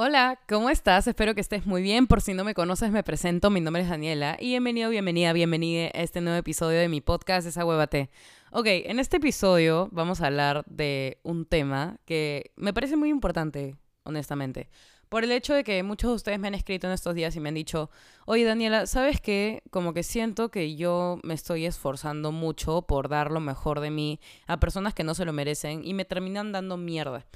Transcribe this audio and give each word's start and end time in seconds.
Hola, 0.00 0.38
¿cómo 0.48 0.70
estás? 0.70 1.08
Espero 1.08 1.34
que 1.34 1.40
estés 1.40 1.66
muy 1.66 1.82
bien. 1.82 2.06
Por 2.06 2.20
si 2.20 2.32
no 2.32 2.44
me 2.44 2.54
conoces, 2.54 2.92
me 2.92 3.02
presento. 3.02 3.50
Mi 3.50 3.60
nombre 3.60 3.82
es 3.82 3.88
Daniela 3.88 4.36
y 4.38 4.50
bienvenido, 4.50 4.90
bienvenida, 4.90 5.32
bienvenida 5.32 5.86
a 5.86 6.02
este 6.02 6.20
nuevo 6.20 6.38
episodio 6.38 6.78
de 6.78 6.88
mi 6.88 7.00
podcast, 7.00 7.48
Esa 7.48 7.64
Huevate. 7.64 8.08
Ok, 8.52 8.66
en 8.68 9.00
este 9.00 9.16
episodio 9.16 9.88
vamos 9.90 10.20
a 10.20 10.28
hablar 10.28 10.64
de 10.68 11.18
un 11.24 11.46
tema 11.46 11.98
que 12.04 12.52
me 12.54 12.72
parece 12.72 12.94
muy 12.94 13.08
importante, 13.08 13.74
honestamente. 14.04 14.68
Por 15.08 15.24
el 15.24 15.32
hecho 15.32 15.52
de 15.52 15.64
que 15.64 15.82
muchos 15.82 16.10
de 16.10 16.14
ustedes 16.14 16.38
me 16.38 16.46
han 16.46 16.54
escrito 16.54 16.86
en 16.86 16.92
estos 16.92 17.16
días 17.16 17.34
y 17.34 17.40
me 17.40 17.48
han 17.48 17.56
dicho, 17.56 17.90
oye 18.24 18.44
Daniela, 18.44 18.86
¿sabes 18.86 19.20
qué? 19.20 19.64
Como 19.70 19.94
que 19.94 20.04
siento 20.04 20.52
que 20.52 20.76
yo 20.76 21.18
me 21.24 21.34
estoy 21.34 21.66
esforzando 21.66 22.30
mucho 22.30 22.82
por 22.82 23.08
dar 23.08 23.32
lo 23.32 23.40
mejor 23.40 23.80
de 23.80 23.90
mí 23.90 24.20
a 24.46 24.60
personas 24.60 24.94
que 24.94 25.02
no 25.02 25.16
se 25.16 25.24
lo 25.24 25.32
merecen 25.32 25.84
y 25.84 25.92
me 25.92 26.04
terminan 26.04 26.52
dando 26.52 26.76
mierda. 26.76 27.26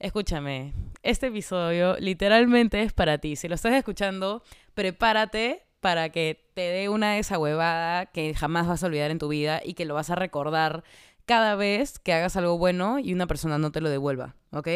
Escúchame, 0.00 0.74
este 1.02 1.26
episodio 1.26 1.96
literalmente 1.98 2.80
es 2.82 2.92
para 2.92 3.18
ti. 3.18 3.34
Si 3.34 3.48
lo 3.48 3.56
estás 3.56 3.74
escuchando, 3.74 4.44
prepárate 4.74 5.66
para 5.80 6.10
que 6.10 6.48
te 6.54 6.60
dé 6.60 6.88
una 6.88 7.14
desahuevada 7.14 8.06
que 8.06 8.32
jamás 8.32 8.68
vas 8.68 8.84
a 8.84 8.86
olvidar 8.86 9.10
en 9.10 9.18
tu 9.18 9.26
vida 9.26 9.60
y 9.64 9.74
que 9.74 9.84
lo 9.86 9.94
vas 9.94 10.10
a 10.10 10.14
recordar 10.14 10.84
cada 11.28 11.54
vez 11.56 11.98
que 11.98 12.14
hagas 12.14 12.36
algo 12.36 12.56
bueno 12.56 12.98
y 12.98 13.12
una 13.12 13.26
persona 13.26 13.58
no 13.58 13.70
te 13.70 13.82
lo 13.82 13.90
devuelva, 13.90 14.34
¿ok? 14.50 14.66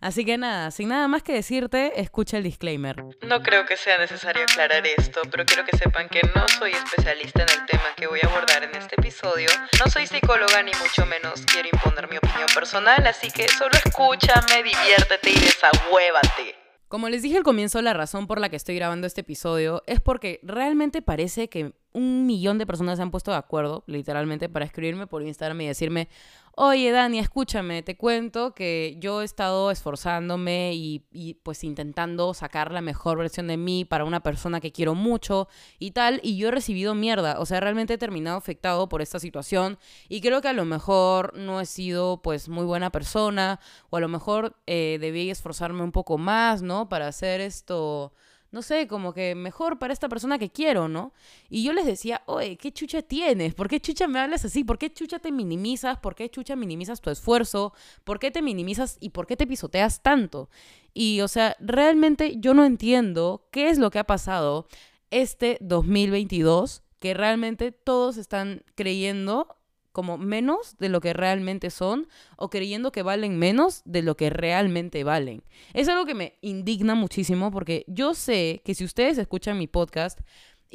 Así 0.00 0.26
que 0.26 0.36
nada, 0.36 0.70
sin 0.70 0.90
nada 0.90 1.08
más 1.08 1.22
que 1.22 1.32
decirte, 1.32 1.98
escucha 2.00 2.36
el 2.36 2.44
disclaimer. 2.44 3.02
No 3.22 3.42
creo 3.42 3.64
que 3.64 3.78
sea 3.78 3.96
necesario 3.96 4.42
aclarar 4.42 4.86
esto, 4.86 5.22
pero 5.30 5.46
quiero 5.46 5.64
que 5.64 5.76
sepan 5.78 6.10
que 6.10 6.20
no 6.34 6.46
soy 6.46 6.72
especialista 6.72 7.42
en 7.42 7.48
el 7.58 7.66
tema 7.66 7.84
que 7.96 8.06
voy 8.06 8.20
a 8.22 8.26
abordar 8.28 8.62
en 8.64 8.76
este 8.76 8.96
episodio. 9.00 9.48
No 9.82 9.90
soy 9.90 10.06
psicóloga 10.06 10.62
ni 10.62 10.72
mucho 10.82 11.06
menos 11.06 11.42
quiero 11.46 11.70
imponer 11.72 12.08
mi 12.10 12.18
opinión 12.18 12.48
personal, 12.54 13.06
así 13.06 13.30
que 13.30 13.48
solo 13.48 13.72
escúchame, 13.72 14.62
diviértete 14.62 15.30
y 15.30 15.40
desahuévate. 15.40 16.63
Como 16.94 17.08
les 17.08 17.22
dije 17.22 17.36
al 17.36 17.42
comienzo, 17.42 17.82
la 17.82 17.92
razón 17.92 18.28
por 18.28 18.38
la 18.38 18.50
que 18.50 18.54
estoy 18.54 18.76
grabando 18.76 19.08
este 19.08 19.22
episodio 19.22 19.82
es 19.88 20.00
porque 20.00 20.38
realmente 20.44 21.02
parece 21.02 21.48
que 21.48 21.72
un 21.92 22.24
millón 22.24 22.56
de 22.56 22.66
personas 22.66 22.98
se 22.98 23.02
han 23.02 23.10
puesto 23.10 23.32
de 23.32 23.36
acuerdo, 23.36 23.82
literalmente, 23.88 24.48
para 24.48 24.64
escribirme 24.64 25.08
por 25.08 25.20
Instagram 25.24 25.60
y 25.62 25.66
decirme, 25.66 26.08
oye 26.56 26.90
Dani, 26.90 27.18
escúchame, 27.18 27.82
te 27.82 27.96
cuento 27.96 28.54
que 28.54 28.96
yo 29.00 29.22
he 29.22 29.24
estado 29.24 29.70
esforzándome 29.70 30.72
y, 30.74 31.34
pues 31.42 31.64
intentando 31.64 32.34
sacar 32.34 32.72
la 32.72 32.80
mejor 32.80 33.18
versión 33.18 33.46
de 33.48 33.56
mí 33.56 33.84
para 33.84 34.04
una 34.04 34.22
persona 34.22 34.60
que 34.60 34.72
quiero 34.72 34.94
mucho 34.94 35.48
y 35.78 35.92
tal, 35.92 36.20
y 36.22 36.36
yo 36.36 36.48
he 36.48 36.50
recibido 36.50 36.94
mierda, 36.94 37.40
o 37.40 37.46
sea, 37.46 37.60
realmente 37.60 37.94
he 37.94 37.98
terminado 37.98 38.36
afectado 38.36 38.88
por 38.88 39.02
esta 39.02 39.18
situación 39.18 39.78
y 40.08 40.20
creo 40.20 40.40
que 40.40 40.48
a 40.48 40.52
lo 40.52 40.64
mejor 40.64 41.36
no 41.36 41.60
he 41.60 41.66
sido 41.66 42.22
pues 42.22 42.48
muy 42.48 42.64
buena 42.64 42.90
persona 42.90 43.60
o 43.90 43.96
a 43.96 44.00
lo 44.00 44.08
mejor 44.08 44.56
eh, 44.66 44.98
debí 45.00 45.30
esforzarme 45.30 45.82
un 45.82 45.92
poco 45.92 46.18
más, 46.18 46.62
¿no? 46.62 46.88
Para 46.88 47.08
hacer 47.08 47.40
esto 47.40 48.12
no 48.54 48.62
sé, 48.62 48.86
como 48.86 49.12
que 49.12 49.34
mejor 49.34 49.80
para 49.80 49.92
esta 49.92 50.08
persona 50.08 50.38
que 50.38 50.48
quiero, 50.48 50.86
¿no? 50.88 51.12
Y 51.50 51.64
yo 51.64 51.72
les 51.72 51.86
decía, 51.86 52.22
oye, 52.26 52.56
¿qué 52.56 52.70
chucha 52.70 53.02
tienes? 53.02 53.52
¿Por 53.52 53.68
qué 53.68 53.80
chucha 53.80 54.06
me 54.06 54.20
hablas 54.20 54.44
así? 54.44 54.62
¿Por 54.62 54.78
qué 54.78 54.92
chucha 54.92 55.18
te 55.18 55.32
minimizas? 55.32 55.98
¿Por 55.98 56.14
qué 56.14 56.30
chucha 56.30 56.54
minimizas 56.54 57.00
tu 57.00 57.10
esfuerzo? 57.10 57.72
¿Por 58.04 58.20
qué 58.20 58.30
te 58.30 58.42
minimizas 58.42 58.96
y 59.00 59.10
por 59.10 59.26
qué 59.26 59.36
te 59.36 59.48
pisoteas 59.48 60.02
tanto? 60.02 60.50
Y, 60.92 61.20
o 61.20 61.26
sea, 61.26 61.56
realmente 61.58 62.36
yo 62.38 62.54
no 62.54 62.64
entiendo 62.64 63.48
qué 63.50 63.70
es 63.70 63.78
lo 63.78 63.90
que 63.90 63.98
ha 63.98 64.04
pasado 64.04 64.68
este 65.10 65.58
2022, 65.60 66.84
que 67.00 67.12
realmente 67.12 67.72
todos 67.72 68.18
están 68.18 68.62
creyendo 68.76 69.48
como 69.94 70.18
menos 70.18 70.76
de 70.78 70.88
lo 70.88 71.00
que 71.00 71.12
realmente 71.12 71.70
son 71.70 72.08
o 72.36 72.50
creyendo 72.50 72.90
que 72.90 73.04
valen 73.04 73.38
menos 73.38 73.80
de 73.84 74.02
lo 74.02 74.16
que 74.16 74.28
realmente 74.28 75.04
valen. 75.04 75.44
Es 75.72 75.88
algo 75.88 76.04
que 76.04 76.14
me 76.14 76.36
indigna 76.40 76.96
muchísimo 76.96 77.52
porque 77.52 77.84
yo 77.86 78.12
sé 78.12 78.60
que 78.64 78.74
si 78.74 78.84
ustedes 78.84 79.18
escuchan 79.18 79.56
mi 79.56 79.68
podcast, 79.68 80.18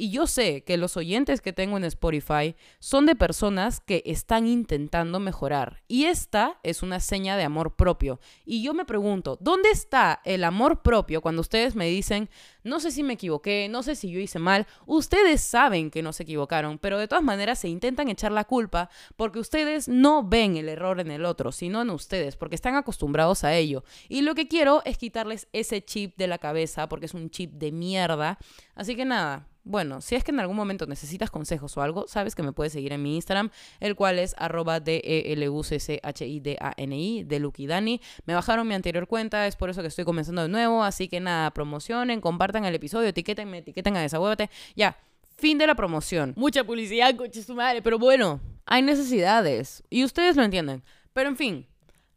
y 0.00 0.10
yo 0.10 0.26
sé 0.26 0.64
que 0.64 0.78
los 0.78 0.96
oyentes 0.96 1.42
que 1.42 1.52
tengo 1.52 1.76
en 1.76 1.84
Spotify 1.84 2.56
son 2.78 3.04
de 3.04 3.14
personas 3.14 3.80
que 3.80 4.02
están 4.06 4.46
intentando 4.46 5.20
mejorar. 5.20 5.82
Y 5.88 6.06
esta 6.06 6.58
es 6.62 6.82
una 6.82 7.00
seña 7.00 7.36
de 7.36 7.44
amor 7.44 7.76
propio. 7.76 8.18
Y 8.46 8.62
yo 8.62 8.72
me 8.72 8.86
pregunto, 8.86 9.36
¿dónde 9.42 9.68
está 9.68 10.22
el 10.24 10.44
amor 10.44 10.80
propio 10.80 11.20
cuando 11.20 11.42
ustedes 11.42 11.74
me 11.74 11.86
dicen, 11.86 12.30
no 12.64 12.80
sé 12.80 12.92
si 12.92 13.02
me 13.02 13.12
equivoqué, 13.12 13.68
no 13.70 13.82
sé 13.82 13.94
si 13.94 14.10
yo 14.10 14.20
hice 14.20 14.38
mal? 14.38 14.66
Ustedes 14.86 15.42
saben 15.42 15.90
que 15.90 16.02
no 16.02 16.14
se 16.14 16.22
equivocaron, 16.22 16.78
pero 16.78 16.98
de 16.98 17.06
todas 17.06 17.22
maneras 17.22 17.58
se 17.58 17.68
intentan 17.68 18.08
echar 18.08 18.32
la 18.32 18.44
culpa 18.44 18.88
porque 19.16 19.38
ustedes 19.38 19.86
no 19.86 20.26
ven 20.26 20.56
el 20.56 20.70
error 20.70 20.98
en 21.00 21.10
el 21.10 21.26
otro, 21.26 21.52
sino 21.52 21.82
en 21.82 21.90
ustedes, 21.90 22.38
porque 22.38 22.54
están 22.54 22.74
acostumbrados 22.74 23.44
a 23.44 23.54
ello. 23.54 23.84
Y 24.08 24.22
lo 24.22 24.34
que 24.34 24.48
quiero 24.48 24.80
es 24.86 24.96
quitarles 24.96 25.46
ese 25.52 25.84
chip 25.84 26.16
de 26.16 26.26
la 26.26 26.38
cabeza, 26.38 26.88
porque 26.88 27.04
es 27.04 27.12
un 27.12 27.28
chip 27.28 27.52
de 27.52 27.70
mierda. 27.70 28.38
Así 28.74 28.96
que 28.96 29.04
nada, 29.04 29.49
bueno, 29.62 30.00
si 30.00 30.14
es 30.14 30.24
que 30.24 30.30
en 30.30 30.40
algún 30.40 30.56
momento 30.56 30.86
necesitas 30.86 31.30
consejos 31.30 31.76
o 31.76 31.82
algo, 31.82 32.06
sabes 32.08 32.34
que 32.34 32.42
me 32.42 32.52
puedes 32.52 32.72
seguir 32.72 32.92
en 32.92 33.02
mi 33.02 33.16
Instagram, 33.16 33.50
el 33.78 33.94
cual 33.94 34.18
es 34.18 34.34
arroba 34.38 34.80
D-E-L-U-C-C-H-I-D-A-N-I, 34.80 37.24
de 37.24 37.38
Lukidani. 37.38 38.00
Me 38.24 38.34
bajaron 38.34 38.66
mi 38.66 38.74
anterior 38.74 39.06
cuenta, 39.06 39.46
es 39.46 39.56
por 39.56 39.70
eso 39.70 39.82
que 39.82 39.88
estoy 39.88 40.04
comenzando 40.04 40.42
de 40.42 40.48
nuevo, 40.48 40.82
así 40.82 41.08
que 41.08 41.20
nada, 41.20 41.50
promocionen, 41.50 42.20
compartan 42.20 42.64
el 42.64 42.74
episodio, 42.74 43.08
etiqueten 43.08 43.96
a 43.96 44.00
Desahuévate. 44.00 44.50
Ya, 44.74 44.96
fin 45.36 45.58
de 45.58 45.66
la 45.66 45.74
promoción. 45.74 46.32
Mucha 46.36 46.64
publicidad, 46.64 47.14
coche 47.16 47.42
su 47.42 47.54
madre, 47.54 47.82
pero 47.82 47.98
bueno, 47.98 48.40
hay 48.66 48.82
necesidades 48.82 49.82
y 49.90 50.04
ustedes 50.04 50.36
lo 50.36 50.42
entienden. 50.42 50.82
Pero 51.12 51.28
en 51.28 51.36
fin, 51.36 51.66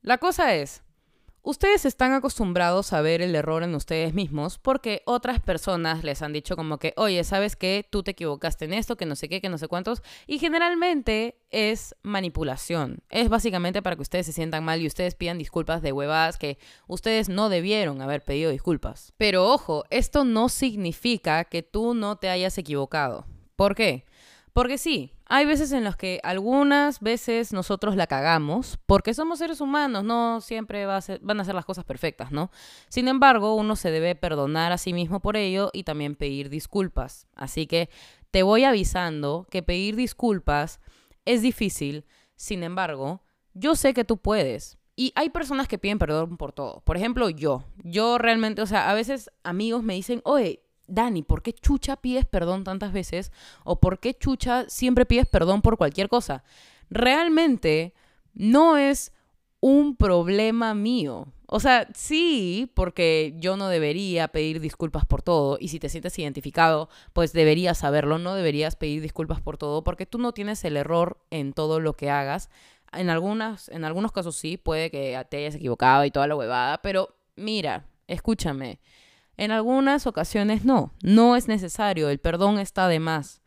la 0.01 0.17
cosa 0.17 0.55
es, 0.55 0.81
Ustedes 1.45 1.83
están 1.83 2.13
acostumbrados 2.13 2.93
a 2.93 3.01
ver 3.01 3.21
el 3.21 3.35
error 3.35 3.63
en 3.63 3.75
ustedes 3.75 4.13
mismos 4.13 4.59
porque 4.59 5.01
otras 5.05 5.41
personas 5.41 6.05
les 6.05 6.21
han 6.21 6.31
dicho 6.31 6.55
como 6.55 6.77
que, 6.77 6.93
oye, 6.95 7.21
¿sabes 7.25 7.57
qué? 7.57 7.85
Tú 7.89 8.01
te 8.01 8.11
equivocaste 8.11 8.63
en 8.63 8.71
esto, 8.71 8.95
que 8.95 9.05
no 9.05 9.17
sé 9.17 9.27
qué, 9.27 9.41
que 9.41 9.49
no 9.49 9.57
sé 9.57 9.67
cuántos. 9.67 10.03
Y 10.25 10.39
generalmente 10.39 11.41
es 11.49 11.97
manipulación. 12.01 13.03
Es 13.09 13.27
básicamente 13.27 13.81
para 13.81 13.97
que 13.97 14.03
ustedes 14.03 14.25
se 14.25 14.31
sientan 14.31 14.63
mal 14.63 14.81
y 14.81 14.87
ustedes 14.87 15.15
pidan 15.15 15.37
disculpas 15.37 15.81
de 15.81 15.91
huevadas 15.91 16.37
que 16.37 16.59
ustedes 16.87 17.27
no 17.27 17.49
debieron 17.49 18.01
haber 18.01 18.23
pedido 18.23 18.49
disculpas. 18.49 19.11
Pero 19.17 19.51
ojo, 19.51 19.83
esto 19.89 20.23
no 20.23 20.47
significa 20.47 21.43
que 21.43 21.61
tú 21.61 21.93
no 21.93 22.15
te 22.15 22.29
hayas 22.29 22.57
equivocado. 22.57 23.25
¿Por 23.57 23.75
qué? 23.75 24.05
Porque 24.53 24.77
sí, 24.77 25.12
hay 25.25 25.45
veces 25.45 25.71
en 25.71 25.83
las 25.83 25.95
que 25.95 26.19
algunas 26.23 26.99
veces 26.99 27.53
nosotros 27.53 27.95
la 27.95 28.07
cagamos, 28.07 28.77
porque 28.85 29.13
somos 29.13 29.39
seres 29.39 29.61
humanos, 29.61 30.03
no 30.03 30.41
siempre 30.41 30.85
van 30.85 31.39
a 31.39 31.45
ser 31.45 31.55
las 31.55 31.65
cosas 31.65 31.85
perfectas, 31.85 32.31
¿no? 32.31 32.51
Sin 32.89 33.07
embargo, 33.07 33.55
uno 33.55 33.75
se 33.75 33.91
debe 33.91 34.15
perdonar 34.15 34.71
a 34.71 34.77
sí 34.77 34.93
mismo 34.93 35.19
por 35.21 35.37
ello 35.37 35.69
y 35.73 35.83
también 35.83 36.15
pedir 36.15 36.49
disculpas. 36.49 37.27
Así 37.35 37.67
que 37.67 37.89
te 38.31 38.43
voy 38.43 38.63
avisando 38.63 39.47
que 39.49 39.63
pedir 39.63 39.95
disculpas 39.95 40.79
es 41.25 41.41
difícil, 41.41 42.05
sin 42.35 42.63
embargo, 42.63 43.21
yo 43.53 43.75
sé 43.75 43.93
que 43.93 44.03
tú 44.03 44.17
puedes. 44.17 44.77
Y 44.95 45.11
hay 45.15 45.29
personas 45.29 45.67
que 45.67 45.77
piden 45.77 45.97
perdón 45.99 46.37
por 46.37 46.51
todo. 46.51 46.81
Por 46.81 46.97
ejemplo, 46.97 47.29
yo. 47.29 47.63
Yo 47.83 48.17
realmente, 48.17 48.61
o 48.61 48.67
sea, 48.67 48.89
a 48.89 48.93
veces 48.93 49.31
amigos 49.43 49.83
me 49.83 49.95
dicen, 49.95 50.21
oye, 50.23 50.62
Dani, 50.87 51.23
¿por 51.23 51.41
qué 51.41 51.53
chucha 51.53 51.95
pides 51.95 52.25
perdón 52.25 52.63
tantas 52.63 52.93
veces? 52.93 53.31
¿O 53.63 53.79
por 53.79 53.99
qué 53.99 54.13
chucha 54.13 54.65
siempre 54.67 55.05
pides 55.05 55.27
perdón 55.27 55.61
por 55.61 55.77
cualquier 55.77 56.09
cosa? 56.09 56.43
Realmente 56.89 57.93
no 58.33 58.77
es 58.77 59.13
un 59.59 59.95
problema 59.95 60.73
mío. 60.73 61.27
O 61.47 61.59
sea, 61.59 61.87
sí, 61.93 62.71
porque 62.73 63.35
yo 63.37 63.57
no 63.57 63.69
debería 63.69 64.27
pedir 64.27 64.59
disculpas 64.59 65.05
por 65.05 65.21
todo 65.21 65.57
y 65.59 65.67
si 65.67 65.79
te 65.79 65.87
sientes 65.87 66.17
identificado, 66.17 66.89
pues 67.13 67.31
deberías 67.31 67.77
saberlo, 67.77 68.17
no 68.17 68.33
deberías 68.33 68.75
pedir 68.75 69.01
disculpas 69.01 69.39
por 69.39 69.57
todo 69.57 69.83
porque 69.83 70.05
tú 70.05 70.17
no 70.17 70.33
tienes 70.33 70.65
el 70.65 70.77
error 70.77 71.19
en 71.29 71.53
todo 71.53 71.79
lo 71.79 71.93
que 71.93 72.09
hagas. 72.09 72.49
En, 72.91 73.09
algunas, 73.09 73.69
en 73.69 73.85
algunos 73.85 74.11
casos 74.11 74.35
sí, 74.35 74.57
puede 74.57 74.91
que 74.91 75.23
te 75.29 75.37
hayas 75.37 75.55
equivocado 75.55 76.03
y 76.05 76.11
toda 76.11 76.27
la 76.27 76.35
huevada, 76.35 76.81
pero 76.81 77.15
mira, 77.35 77.85
escúchame. 78.07 78.79
En 79.37 79.51
algunas 79.51 80.05
ocasiones 80.07 80.63
no, 80.65 80.93
no 81.01 81.35
es 81.35 81.47
necesario, 81.47 82.09
el 82.09 82.19
perdón 82.19 82.59
está 82.59 82.87
de 82.87 82.99
más. 82.99 83.41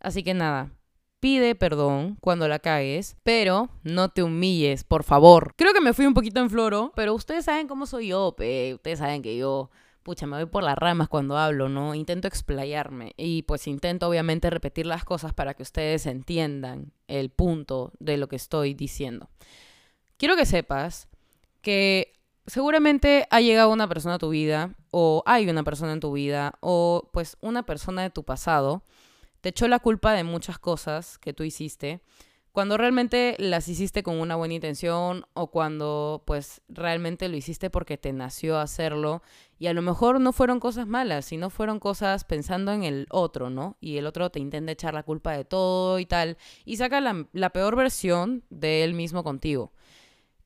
Así 0.00 0.22
que 0.22 0.34
nada, 0.34 0.72
pide 1.20 1.54
perdón 1.54 2.16
cuando 2.20 2.48
la 2.48 2.58
caes, 2.58 3.16
pero 3.22 3.70
no 3.84 4.08
te 4.08 4.24
humilles, 4.24 4.82
por 4.82 5.04
favor. 5.04 5.54
Creo 5.56 5.72
que 5.72 5.80
me 5.80 5.92
fui 5.92 6.04
un 6.04 6.14
poquito 6.14 6.40
en 6.40 6.50
floro, 6.50 6.92
pero 6.96 7.14
ustedes 7.14 7.44
saben 7.44 7.68
cómo 7.68 7.86
soy 7.86 8.08
yo, 8.08 8.34
pe. 8.36 8.74
ustedes 8.74 8.98
saben 8.98 9.22
que 9.22 9.36
yo, 9.36 9.70
pucha, 10.02 10.26
me 10.26 10.36
voy 10.36 10.46
por 10.46 10.64
las 10.64 10.76
ramas 10.76 11.08
cuando 11.08 11.38
hablo, 11.38 11.68
¿no? 11.68 11.94
Intento 11.94 12.26
explayarme 12.26 13.12
y 13.16 13.42
pues 13.42 13.68
intento 13.68 14.08
obviamente 14.08 14.50
repetir 14.50 14.84
las 14.86 15.04
cosas 15.04 15.32
para 15.32 15.54
que 15.54 15.62
ustedes 15.62 16.06
entiendan 16.06 16.92
el 17.06 17.30
punto 17.30 17.92
de 18.00 18.16
lo 18.16 18.28
que 18.28 18.36
estoy 18.36 18.74
diciendo. 18.74 19.30
Quiero 20.16 20.34
que 20.34 20.44
sepas 20.44 21.08
que 21.60 22.12
seguramente 22.46 23.26
ha 23.30 23.40
llegado 23.40 23.70
una 23.70 23.88
persona 23.88 24.16
a 24.16 24.18
tu 24.18 24.30
vida, 24.30 24.74
o 24.90 25.22
hay 25.26 25.48
una 25.48 25.64
persona 25.64 25.92
en 25.92 26.00
tu 26.00 26.12
vida, 26.12 26.54
o 26.60 27.10
pues 27.12 27.36
una 27.40 27.64
persona 27.64 28.02
de 28.02 28.10
tu 28.10 28.24
pasado, 28.24 28.84
te 29.40 29.50
echó 29.50 29.68
la 29.68 29.78
culpa 29.78 30.12
de 30.12 30.24
muchas 30.24 30.58
cosas 30.58 31.18
que 31.18 31.32
tú 31.32 31.44
hiciste, 31.44 32.00
cuando 32.52 32.76
realmente 32.76 33.34
las 33.38 33.66
hiciste 33.68 34.02
con 34.02 34.20
una 34.20 34.36
buena 34.36 34.52
intención 34.52 35.24
o 35.32 35.50
cuando 35.50 36.22
pues 36.26 36.60
realmente 36.68 37.28
lo 37.28 37.36
hiciste 37.36 37.70
porque 37.70 37.96
te 37.96 38.12
nació 38.12 38.58
hacerlo 38.58 39.22
y 39.58 39.68
a 39.68 39.72
lo 39.72 39.80
mejor 39.80 40.20
no 40.20 40.34
fueron 40.34 40.60
cosas 40.60 40.86
malas, 40.86 41.24
sino 41.24 41.48
fueron 41.48 41.80
cosas 41.80 42.24
pensando 42.24 42.72
en 42.72 42.84
el 42.84 43.06
otro, 43.10 43.48
¿no? 43.48 43.78
Y 43.80 43.96
el 43.96 44.06
otro 44.06 44.30
te 44.30 44.38
intenta 44.38 44.72
echar 44.72 44.92
la 44.92 45.02
culpa 45.02 45.32
de 45.32 45.46
todo 45.46 45.98
y 45.98 46.04
tal 46.04 46.36
y 46.66 46.76
saca 46.76 47.00
la, 47.00 47.26
la 47.32 47.50
peor 47.50 47.74
versión 47.74 48.44
de 48.50 48.84
él 48.84 48.92
mismo 48.92 49.24
contigo. 49.24 49.72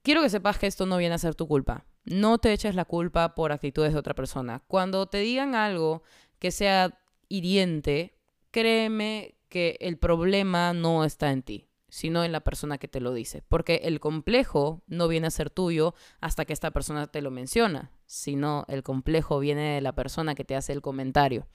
Quiero 0.06 0.23
que 0.23 0.31
sepas 0.31 0.56
que 0.56 0.69
esto 0.69 0.87
no 0.87 0.99
viene 0.99 1.17
a 1.17 1.19
ser 1.19 1.35
tu 1.35 1.49
culpa. 1.49 1.85
No 2.05 2.38
te 2.38 2.53
eches 2.53 2.76
la 2.76 2.85
culpa 2.85 3.35
por 3.35 3.50
actitudes 3.50 3.93
de 3.93 3.99
otra 3.99 4.14
persona. 4.14 4.62
Cuando 4.69 5.06
te 5.06 5.19
digan 5.19 5.56
algo 5.56 6.05
que 6.38 6.53
sea 6.53 6.97
hiriente, 7.29 8.17
créeme 8.53 9.35
que 9.49 9.76
el 9.81 9.99
problema 9.99 10.73
no 10.75 11.05
está 11.05 11.32
en 11.32 11.43
ti 11.43 11.69
sino 11.88 12.23
en 12.23 12.31
la 12.31 12.41
persona 12.41 12.79
que 12.79 12.87
te 12.87 13.00
lo 13.00 13.14
dice. 13.14 13.43
Porque 13.49 13.81
el 13.85 13.99
complejo 13.99 14.85
no 14.87 15.08
viene 15.08 15.26
a 15.26 15.31
ser 15.31 15.50
tuyo 15.50 15.94
hasta 16.20 16.44
que 16.44 16.52
esta 16.52 16.70
persona 16.70 17.06
te 17.06 17.23
lo 17.23 17.32
menciona, 17.32 17.91
sino 18.05 18.64
el 18.69 18.85
complejo 18.85 19.41
viene 19.41 19.75
de 19.75 19.81
la 19.81 19.94
persona 19.94 20.35
que 20.37 20.44
te 20.44 20.55
hace 20.55 20.73
el 20.73 20.82
comentario. 20.82 21.49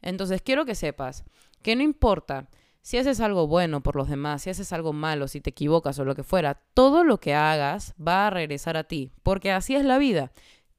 Entonces 0.00 0.40
quiero 0.40 0.64
que 0.64 0.76
sepas 0.76 1.24
que 1.62 1.76
no 1.76 1.82
importa 1.82 2.48
si 2.82 2.98
haces 2.98 3.20
algo 3.20 3.46
bueno 3.46 3.82
por 3.82 3.96
los 3.96 4.08
demás, 4.08 4.42
si 4.42 4.50
haces 4.50 4.72
algo 4.72 4.92
malo, 4.92 5.28
si 5.28 5.40
te 5.40 5.50
equivocas 5.50 5.98
o 5.98 6.04
lo 6.04 6.14
que 6.14 6.24
fuera, 6.24 6.60
todo 6.74 7.04
lo 7.04 7.18
que 7.18 7.34
hagas 7.34 7.94
va 7.96 8.26
a 8.26 8.30
regresar 8.30 8.76
a 8.76 8.84
ti, 8.84 9.12
porque 9.22 9.52
así 9.52 9.74
es 9.74 9.84
la 9.84 9.98
vida. 9.98 10.32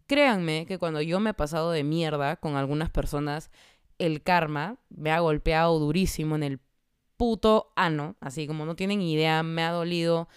Créanme 0.05 0.65
que 0.65 0.77
cuando 0.77 1.01
yo 1.01 1.19
me 1.19 1.31
he 1.31 1.33
pasado 1.33 1.71
de 1.71 1.83
mierda 1.83 2.35
con 2.35 2.55
algunas 2.57 2.89
personas, 2.89 3.49
el 3.97 4.21
karma 4.21 4.77
me 4.89 5.11
ha 5.11 5.19
golpeado 5.19 5.79
durísimo 5.79 6.35
en 6.35 6.43
el 6.43 6.59
puto 7.15 7.71
ano, 7.75 8.17
así 8.19 8.47
como 8.47 8.65
no 8.65 8.75
tienen 8.75 9.01
idea, 9.01 9.41
me 9.43 9.63
ha 9.63 9.71
dolido 9.71 10.27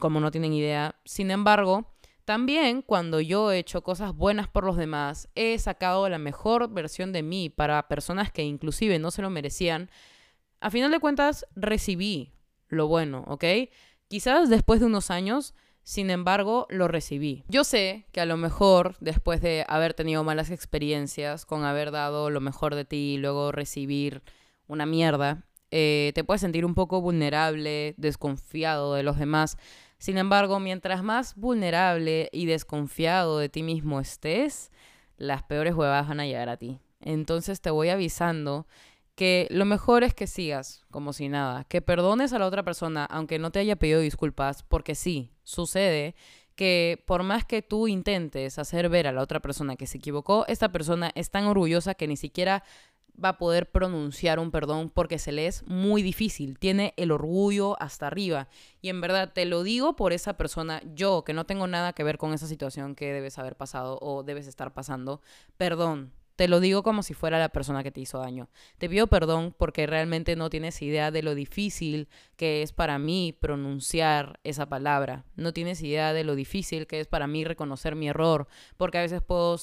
como 0.00 0.20
no 0.20 0.30
tienen 0.30 0.52
idea. 0.52 0.96
Sin 1.04 1.30
embargo, 1.30 1.94
también 2.24 2.82
cuando 2.82 3.20
yo 3.20 3.52
he 3.52 3.58
hecho 3.58 3.82
cosas 3.82 4.14
buenas 4.14 4.48
por 4.48 4.64
los 4.64 4.76
demás, 4.76 5.28
he 5.34 5.58
sacado 5.58 6.08
la 6.08 6.18
mejor 6.18 6.68
versión 6.68 7.12
de 7.12 7.22
mí 7.22 7.48
para 7.48 7.86
personas 7.88 8.32
que 8.32 8.42
inclusive 8.42 8.98
no 8.98 9.10
se 9.10 9.22
lo 9.22 9.30
merecían. 9.30 9.90
A 10.60 10.70
final 10.70 10.90
de 10.90 11.00
cuentas, 11.00 11.46
recibí 11.54 12.32
lo 12.68 12.88
bueno, 12.88 13.24
¿ok? 13.28 13.44
Quizás 14.08 14.48
después 14.48 14.80
de 14.80 14.86
unos 14.86 15.10
años, 15.10 15.54
sin 15.82 16.10
embargo, 16.10 16.66
lo 16.68 16.88
recibí. 16.88 17.44
Yo 17.48 17.64
sé 17.64 18.06
que 18.12 18.20
a 18.20 18.26
lo 18.26 18.36
mejor 18.36 18.96
después 19.00 19.40
de 19.40 19.64
haber 19.68 19.94
tenido 19.94 20.24
malas 20.24 20.50
experiencias, 20.50 21.46
con 21.46 21.64
haber 21.64 21.90
dado 21.90 22.28
lo 22.28 22.40
mejor 22.40 22.74
de 22.74 22.84
ti 22.84 23.14
y 23.14 23.18
luego 23.18 23.52
recibir 23.52 24.22
una 24.66 24.84
mierda, 24.84 25.44
eh, 25.70 26.12
te 26.14 26.24
puedes 26.24 26.40
sentir 26.40 26.64
un 26.64 26.74
poco 26.74 27.00
vulnerable, 27.00 27.94
desconfiado 27.96 28.94
de 28.94 29.02
los 29.02 29.18
demás. 29.18 29.56
Sin 29.98 30.18
embargo, 30.18 30.60
mientras 30.60 31.02
más 31.02 31.34
vulnerable 31.36 32.28
y 32.32 32.46
desconfiado 32.46 33.38
de 33.38 33.48
ti 33.48 33.62
mismo 33.62 34.00
estés, 34.00 34.70
las 35.16 35.42
peores 35.42 35.74
huevas 35.74 36.08
van 36.08 36.20
a 36.20 36.26
llegar 36.26 36.48
a 36.48 36.56
ti. 36.56 36.80
Entonces 37.00 37.60
te 37.60 37.70
voy 37.70 37.88
avisando 37.90 38.66
que 39.18 39.48
lo 39.50 39.64
mejor 39.64 40.04
es 40.04 40.14
que 40.14 40.28
sigas 40.28 40.84
como 40.92 41.12
si 41.12 41.28
nada, 41.28 41.64
que 41.64 41.82
perdones 41.82 42.32
a 42.32 42.38
la 42.38 42.46
otra 42.46 42.62
persona 42.62 43.04
aunque 43.04 43.40
no 43.40 43.50
te 43.50 43.58
haya 43.58 43.74
pedido 43.74 43.98
disculpas, 43.98 44.62
porque 44.62 44.94
sí, 44.94 45.32
sucede 45.42 46.14
que 46.54 47.02
por 47.04 47.24
más 47.24 47.44
que 47.44 47.60
tú 47.60 47.88
intentes 47.88 48.60
hacer 48.60 48.88
ver 48.88 49.08
a 49.08 49.12
la 49.12 49.20
otra 49.20 49.40
persona 49.40 49.74
que 49.74 49.88
se 49.88 49.98
equivocó, 49.98 50.44
esta 50.46 50.70
persona 50.70 51.10
es 51.16 51.32
tan 51.32 51.46
orgullosa 51.46 51.94
que 51.94 52.06
ni 52.06 52.16
siquiera 52.16 52.62
va 53.12 53.30
a 53.30 53.38
poder 53.38 53.72
pronunciar 53.72 54.38
un 54.38 54.52
perdón 54.52 54.88
porque 54.88 55.18
se 55.18 55.32
le 55.32 55.48
es 55.48 55.66
muy 55.66 56.00
difícil, 56.02 56.56
tiene 56.56 56.94
el 56.96 57.10
orgullo 57.10 57.76
hasta 57.82 58.06
arriba. 58.06 58.46
Y 58.82 58.88
en 58.88 59.00
verdad 59.00 59.32
te 59.32 59.46
lo 59.46 59.64
digo 59.64 59.96
por 59.96 60.12
esa 60.12 60.36
persona, 60.36 60.80
yo 60.94 61.24
que 61.24 61.32
no 61.32 61.44
tengo 61.44 61.66
nada 61.66 61.92
que 61.92 62.04
ver 62.04 62.18
con 62.18 62.34
esa 62.34 62.46
situación 62.46 62.94
que 62.94 63.12
debes 63.12 63.36
haber 63.40 63.56
pasado 63.56 63.98
o 64.00 64.22
debes 64.22 64.46
estar 64.46 64.72
pasando, 64.72 65.20
perdón. 65.56 66.12
Te 66.38 66.46
lo 66.46 66.60
digo 66.60 66.84
como 66.84 67.02
si 67.02 67.14
fuera 67.14 67.40
la 67.40 67.48
persona 67.48 67.82
que 67.82 67.90
te 67.90 68.00
hizo 68.00 68.18
daño. 68.18 68.48
Te 68.78 68.88
pido 68.88 69.08
perdón 69.08 69.52
porque 69.58 69.88
realmente 69.88 70.36
no 70.36 70.50
tienes 70.50 70.80
idea 70.82 71.10
de 71.10 71.24
lo 71.24 71.34
difícil 71.34 72.08
que 72.36 72.62
es 72.62 72.70
para 72.70 72.96
mí 73.00 73.36
pronunciar 73.40 74.38
esa 74.44 74.68
palabra. 74.68 75.24
No 75.34 75.52
tienes 75.52 75.82
idea 75.82 76.12
de 76.12 76.22
lo 76.22 76.36
difícil 76.36 76.86
que 76.86 77.00
es 77.00 77.08
para 77.08 77.26
mí 77.26 77.44
reconocer 77.44 77.96
mi 77.96 78.08
error. 78.08 78.46
Porque 78.76 78.98
a 78.98 79.00
veces 79.00 79.20
puedo 79.20 79.56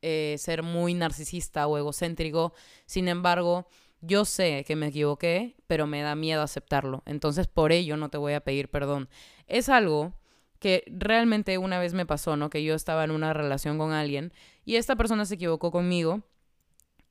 eh, 0.00 0.36
ser 0.38 0.62
muy 0.62 0.94
narcisista 0.94 1.66
o 1.66 1.76
egocéntrico. 1.76 2.54
Sin 2.86 3.08
embargo, 3.08 3.66
yo 4.00 4.24
sé 4.24 4.64
que 4.66 4.74
me 4.74 4.86
equivoqué, 4.86 5.54
pero 5.66 5.86
me 5.86 6.00
da 6.00 6.14
miedo 6.14 6.40
aceptarlo. 6.40 7.02
Entonces, 7.04 7.46
por 7.46 7.72
ello 7.72 7.98
no 7.98 8.08
te 8.08 8.16
voy 8.16 8.32
a 8.32 8.40
pedir 8.40 8.70
perdón. 8.70 9.10
Es 9.48 9.68
algo 9.68 10.14
que 10.62 10.84
realmente 10.86 11.58
una 11.58 11.80
vez 11.80 11.92
me 11.92 12.06
pasó, 12.06 12.36
¿no? 12.36 12.48
Que 12.48 12.62
yo 12.62 12.76
estaba 12.76 13.02
en 13.02 13.10
una 13.10 13.32
relación 13.32 13.78
con 13.78 13.90
alguien 13.90 14.32
y 14.64 14.76
esta 14.76 14.94
persona 14.94 15.24
se 15.24 15.34
equivocó 15.34 15.72
conmigo 15.72 16.22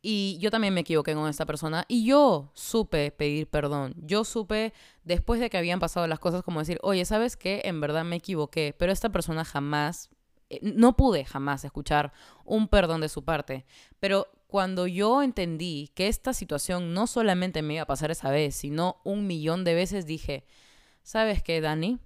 y 0.01 0.37
yo 0.39 0.51
también 0.51 0.73
me 0.73 0.79
equivoqué 0.79 1.13
con 1.13 1.27
esta 1.27 1.45
persona 1.45 1.83
y 1.89 2.05
yo 2.05 2.49
supe 2.53 3.11
pedir 3.11 3.47
perdón. 3.47 3.93
Yo 3.97 4.23
supe 4.23 4.71
después 5.03 5.41
de 5.41 5.49
que 5.49 5.57
habían 5.57 5.81
pasado 5.81 6.07
las 6.07 6.17
cosas 6.17 6.43
como 6.43 6.61
decir, 6.61 6.79
oye, 6.81 7.03
¿sabes 7.03 7.35
qué? 7.35 7.63
En 7.65 7.81
verdad 7.81 8.05
me 8.05 8.15
equivoqué, 8.15 8.73
pero 8.79 8.93
esta 8.93 9.09
persona 9.09 9.43
jamás 9.43 10.09
eh, 10.49 10.61
no 10.61 10.95
pude 10.95 11.25
jamás 11.25 11.65
escuchar 11.65 12.13
un 12.45 12.69
perdón 12.69 13.01
de 13.01 13.09
su 13.09 13.25
parte. 13.25 13.65
Pero 13.99 14.27
cuando 14.47 14.87
yo 14.87 15.23
entendí 15.23 15.91
que 15.93 16.07
esta 16.07 16.31
situación 16.31 16.93
no 16.93 17.05
solamente 17.05 17.61
me 17.61 17.73
iba 17.73 17.83
a 17.83 17.87
pasar 17.87 18.11
esa 18.11 18.31
vez, 18.31 18.55
sino 18.55 19.01
un 19.03 19.27
millón 19.27 19.65
de 19.65 19.73
veces, 19.73 20.05
dije, 20.05 20.45
¿sabes 21.03 21.43
qué, 21.43 21.59
Dani? 21.59 21.99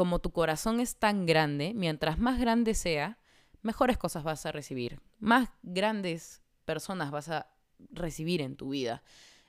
Como 0.00 0.18
tu 0.18 0.32
corazón 0.32 0.80
es 0.80 0.96
tan 0.96 1.26
grande, 1.26 1.74
mientras 1.74 2.18
más 2.18 2.40
grande 2.40 2.72
sea, 2.72 3.18
mejores 3.60 3.98
cosas 3.98 4.24
vas 4.24 4.46
a 4.46 4.50
recibir, 4.50 4.98
más 5.18 5.50
grandes 5.62 6.40
personas 6.64 7.10
vas 7.10 7.28
a 7.28 7.48
recibir 7.90 8.40
en 8.40 8.56
tu 8.56 8.70
vida. 8.70 9.02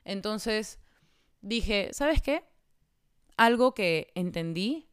Entonces 0.03 0.81
dije, 1.39 1.91
¿sabes 1.93 2.21
qué? 2.21 2.43
Algo 3.37 3.73
que 3.73 4.11
entendí 4.13 4.89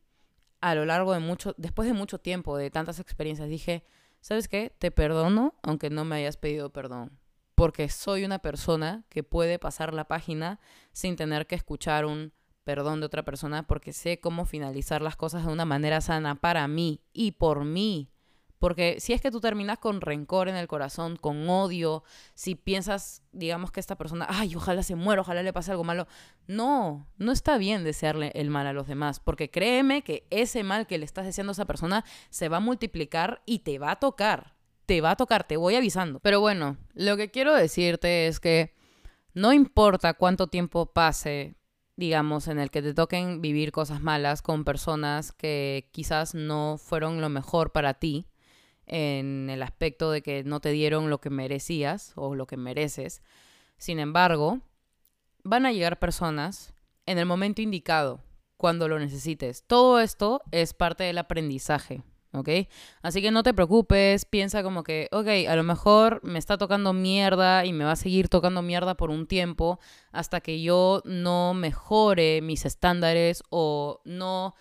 a 0.61 0.77
lo 0.77 0.85
largo 0.85 1.13
de 1.13 1.19
mucho, 1.19 1.57
después 1.59 1.89
de 1.89 1.95
mucho 1.95 2.21
tiempo, 2.21 2.57
de 2.57 2.71
tantas 2.71 3.01
experiencias, 3.01 3.49
dije, 3.49 3.85
¿sabes 4.21 4.47
qué? 4.47 4.73
Te 4.79 4.93
perdono 4.93 5.57
aunque 5.65 5.91
no 5.91 6.05
me 6.05 6.15
hayas 6.15 6.37
pedido 6.37 6.73
perdón. 6.73 7.19
Porque 7.57 7.89
soy 7.89 8.25
una 8.25 8.39
persona 8.39 9.07
que 9.09 9.25
puede 9.25 9.59
pasar 9.59 9.93
la 9.93 10.07
página 10.07 10.61
sin 10.93 11.17
tener 11.17 11.49
que 11.49 11.57
escuchar 11.57 12.05
un 12.05 12.33
perdón 12.69 13.01
de 13.01 13.07
otra 13.07 13.23
persona 13.23 13.63
porque 13.63 13.95
sé 13.95 14.21
cómo 14.21 14.45
finalizar 14.45 15.01
las 15.01 15.17
cosas 15.17 15.47
de 15.47 15.51
una 15.51 15.65
manera 15.65 16.03
sana 16.03 16.35
para 16.35 16.69
mí 16.69 17.01
y 17.15 17.33
por 17.33 17.65
mí. 17.65 18.11
Porque 18.59 19.01
si 19.01 19.15
es 19.15 19.23
que 19.23 19.31
tú 19.31 19.41
terminas 19.41 19.79
con 19.79 20.03
rencor 20.03 20.51
en 20.51 20.57
el 20.57 20.69
corazón, 20.69 21.17
con 21.17 21.49
odio, 21.49 22.05
si 22.35 22.57
piensas, 22.57 23.23
digamos 23.33 23.73
que 23.73 23.81
esta 23.81 23.97
persona, 23.97 24.27
ay, 24.29 24.55
ojalá 24.55 24.83
se 24.83 24.97
muera, 24.97 25.23
ojalá 25.23 25.43
le 25.43 25.55
pase 25.55 25.71
algo 25.71 25.83
malo, 25.83 26.09
no, 26.47 27.09
no 27.17 27.33
está 27.33 27.57
bien 27.57 27.85
desearle 27.85 28.33
el 28.35 28.51
mal 28.51 28.67
a 28.67 28.75
los 28.75 28.87
demás, 28.87 29.19
porque 29.19 29.51
créeme 29.51 30.03
que 30.03 30.27
ese 30.29 30.63
mal 30.63 30.87
que 30.87 30.99
le 30.99 31.07
estás 31.07 31.25
deseando 31.25 31.53
a 31.53 31.55
esa 31.55 31.65
persona 31.65 32.05
se 32.29 32.51
va 32.51 32.59
a 32.59 32.61
multiplicar 32.61 33.41
y 33.47 33.61
te 33.61 33.79
va 33.79 33.93
a 33.93 33.97
tocar, 33.99 34.57
te 34.85 35.01
va 35.01 35.13
a 35.13 35.17
tocar, 35.17 35.45
te 35.45 35.57
voy 35.57 35.75
avisando. 35.75 36.21
Pero 36.21 36.41
bueno, 36.41 36.77
lo 36.93 37.17
que 37.17 37.31
quiero 37.31 37.55
decirte 37.55 38.27
es 38.27 38.41
que 38.41 38.75
no 39.33 39.55
importa 39.55 40.13
cuánto 40.13 40.49
tiempo 40.49 40.93
pase 40.93 41.58
digamos, 41.99 42.47
en 42.47 42.61
el 42.61 42.71
que 42.71 42.81
te 42.81 42.95
toquen 42.95 43.43
vivir 43.43 43.73
cosas 43.73 44.01
malas 44.01 44.41
con 44.41 44.63
personas 44.63 45.33
que 45.33 45.89
quizás 45.91 46.33
no 46.33 46.79
fueron 46.79 47.21
lo 47.21 47.29
mejor 47.29 47.73
para 47.73 47.95
ti, 47.95 48.29
en 48.87 49.51
el 49.51 49.65
aspecto 49.65 50.13
de 50.13 50.23
que 50.23 50.45
no 50.45 50.61
te 50.61 50.71
dieron 50.71 51.11
lo 51.11 51.21
que 51.21 51.29
merecías 51.29 52.13
o 52.15 52.37
lo 52.37 52.47
que 52.47 52.57
mereces. 52.57 53.21
Sin 53.79 53.99
embargo, 53.99 54.61
van 55.43 55.67
a 55.67 55.73
llegar 55.73 55.99
personas 55.99 56.73
en 57.05 57.19
el 57.19 57.27
momento 57.27 57.63
indicado, 57.63 58.21
cuando 58.57 58.87
lo 58.87 59.01
necesites. 59.01 59.65
Todo 59.67 59.99
esto 59.99 60.41
es 60.53 60.75
parte 60.75 61.03
del 61.03 61.19
aprendizaje, 61.19 62.05
¿ok? 62.33 62.49
Así 63.03 63.23
que 63.23 63.31
no 63.31 63.43
te 63.43 63.55
preocupes, 63.55 64.25
piensa 64.25 64.63
como 64.63 64.85
que, 64.85 65.09
ok, 65.13 65.49
a 65.49 65.57
lo 65.57 65.63
mejor 65.63 66.21
me 66.23 66.39
está 66.39 66.59
tocando 66.59 66.93
mierda 66.93 67.65
y 67.65 67.73
me 67.73 67.85
va 67.85 67.93
a 67.93 67.97
seguir 67.97 68.29
tocando 68.29 68.63
mierda 68.63 68.97
por 68.97 69.11
un 69.11 69.27
tiempo 69.27 69.79
hasta 70.13 70.41
que 70.41 70.61
yo 70.63 71.03
no 71.05 71.55
mejore 71.55 72.41
mis 72.43 72.65
estándares 72.65 73.43
o 73.51 74.01
no 74.05 74.55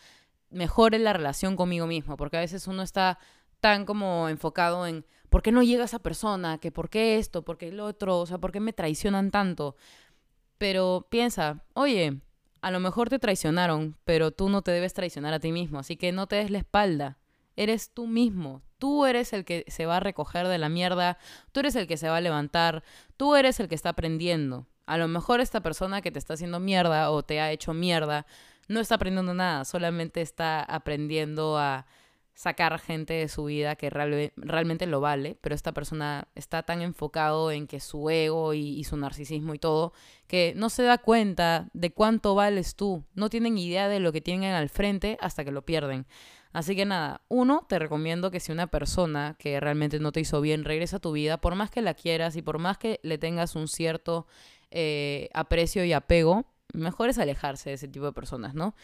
mejore 0.49 0.99
la 0.99 1.13
relación 1.13 1.55
conmigo 1.55 1.87
mismo, 1.87 2.17
porque 2.17 2.37
a 2.37 2.41
veces 2.41 2.67
uno 2.67 2.83
está 2.83 3.19
tan 3.59 3.85
como 3.85 4.29
enfocado 4.29 4.87
en 4.87 5.05
por 5.29 5.41
qué 5.41 5.51
no 5.51 5.63
llega 5.63 5.85
esa 5.85 5.99
persona, 5.99 6.57
que 6.59 6.71
por 6.71 6.89
qué 6.89 7.17
esto, 7.17 7.43
por 7.43 7.57
qué 7.57 7.69
el 7.69 7.79
otro, 7.79 8.19
o 8.19 8.25
sea, 8.25 8.37
por 8.37 8.51
qué 8.51 8.59
me 8.59 8.73
traicionan 8.73 9.31
tanto. 9.31 9.75
Pero 10.57 11.07
piensa, 11.09 11.65
oye, 11.73 12.21
a 12.61 12.71
lo 12.71 12.79
mejor 12.79 13.09
te 13.09 13.19
traicionaron, 13.19 13.97
pero 14.05 14.31
tú 14.31 14.49
no 14.49 14.61
te 14.61 14.71
debes 14.71 14.93
traicionar 14.93 15.33
a 15.33 15.39
ti 15.39 15.51
mismo, 15.51 15.79
así 15.79 15.97
que 15.97 16.11
no 16.11 16.27
te 16.27 16.37
des 16.37 16.49
la 16.49 16.59
espalda. 16.59 17.17
Eres 17.57 17.93
tú 17.93 18.07
mismo, 18.07 18.61
tú 18.77 19.05
eres 19.05 19.33
el 19.33 19.43
que 19.43 19.65
se 19.67 19.85
va 19.85 19.97
a 19.97 19.99
recoger 19.99 20.47
de 20.47 20.57
la 20.57 20.69
mierda, 20.69 21.17
tú 21.51 21.59
eres 21.59 21.75
el 21.75 21.87
que 21.87 21.97
se 21.97 22.07
va 22.07 22.17
a 22.17 22.21
levantar, 22.21 22.83
tú 23.17 23.35
eres 23.35 23.59
el 23.59 23.67
que 23.67 23.75
está 23.75 23.89
aprendiendo. 23.89 24.67
A 24.85 24.97
lo 24.97 25.09
mejor 25.09 25.41
esta 25.41 25.59
persona 25.59 26.01
que 26.01 26.11
te 26.11 26.19
está 26.19 26.35
haciendo 26.35 26.61
mierda 26.61 27.11
o 27.11 27.23
te 27.23 27.41
ha 27.41 27.51
hecho 27.51 27.73
mierda 27.73 28.25
no 28.67 28.79
está 28.79 28.95
aprendiendo 28.95 29.33
nada, 29.33 29.65
solamente 29.65 30.21
está 30.21 30.61
aprendiendo 30.61 31.57
a 31.57 31.85
sacar 32.33 32.77
gente 32.77 33.15
de 33.15 33.29
su 33.29 33.45
vida 33.45 33.75
que 33.75 33.89
realmente 33.89 34.85
lo 34.85 35.01
vale, 35.01 35.37
pero 35.41 35.55
esta 35.55 35.71
persona 35.71 36.27
está 36.35 36.61
tan 36.61 36.83
enfocado 36.83 37.49
en 37.51 37.65
que 37.65 37.79
su 37.79 38.11
ego 38.11 38.53
y, 38.53 38.83
su 38.83 38.95
narcisismo 38.95 39.55
y 39.55 39.59
todo, 39.59 39.91
que 40.27 40.53
no 40.55 40.69
se 40.69 40.83
da 40.83 40.99
cuenta 40.99 41.69
de 41.73 41.91
cuánto 41.91 42.35
vales 42.35 42.75
tú, 42.75 43.03
no 43.15 43.31
tienen 43.31 43.57
idea 43.57 43.87
de 43.89 43.99
lo 43.99 44.11
que 44.11 44.21
tienen 44.21 44.53
al 44.53 44.69
frente 44.69 45.17
hasta 45.19 45.43
que 45.43 45.51
lo 45.51 45.65
pierden. 45.65 46.05
Así 46.53 46.75
que 46.75 46.85
nada, 46.85 47.21
uno, 47.27 47.65
te 47.67 47.79
recomiendo 47.79 48.31
que 48.31 48.39
si 48.39 48.51
una 48.51 48.67
persona 48.67 49.35
que 49.37 49.59
realmente 49.59 49.99
no 49.99 50.11
te 50.11 50.21
hizo 50.21 50.41
bien 50.41 50.63
regresa 50.63 50.97
a 50.97 50.99
tu 50.99 51.11
vida, 51.11 51.39
por 51.39 51.55
más 51.55 51.69
que 51.69 51.81
la 51.81 51.93
quieras 51.93 52.35
y 52.35 52.41
por 52.41 52.57
más 52.59 52.77
que 52.77 52.99
le 53.03 53.17
tengas 53.17 53.55
un 53.55 53.67
cierto 53.67 54.27
eh, 54.71 55.29
aprecio 55.33 55.83
y 55.85 55.93
apego, 55.93 56.45
mejor 56.73 57.09
es 57.09 57.17
alejarse 57.17 57.69
de 57.69 57.75
ese 57.75 57.87
tipo 57.87 58.05
de 58.05 58.13
personas, 58.13 58.53
¿no? 58.53 58.75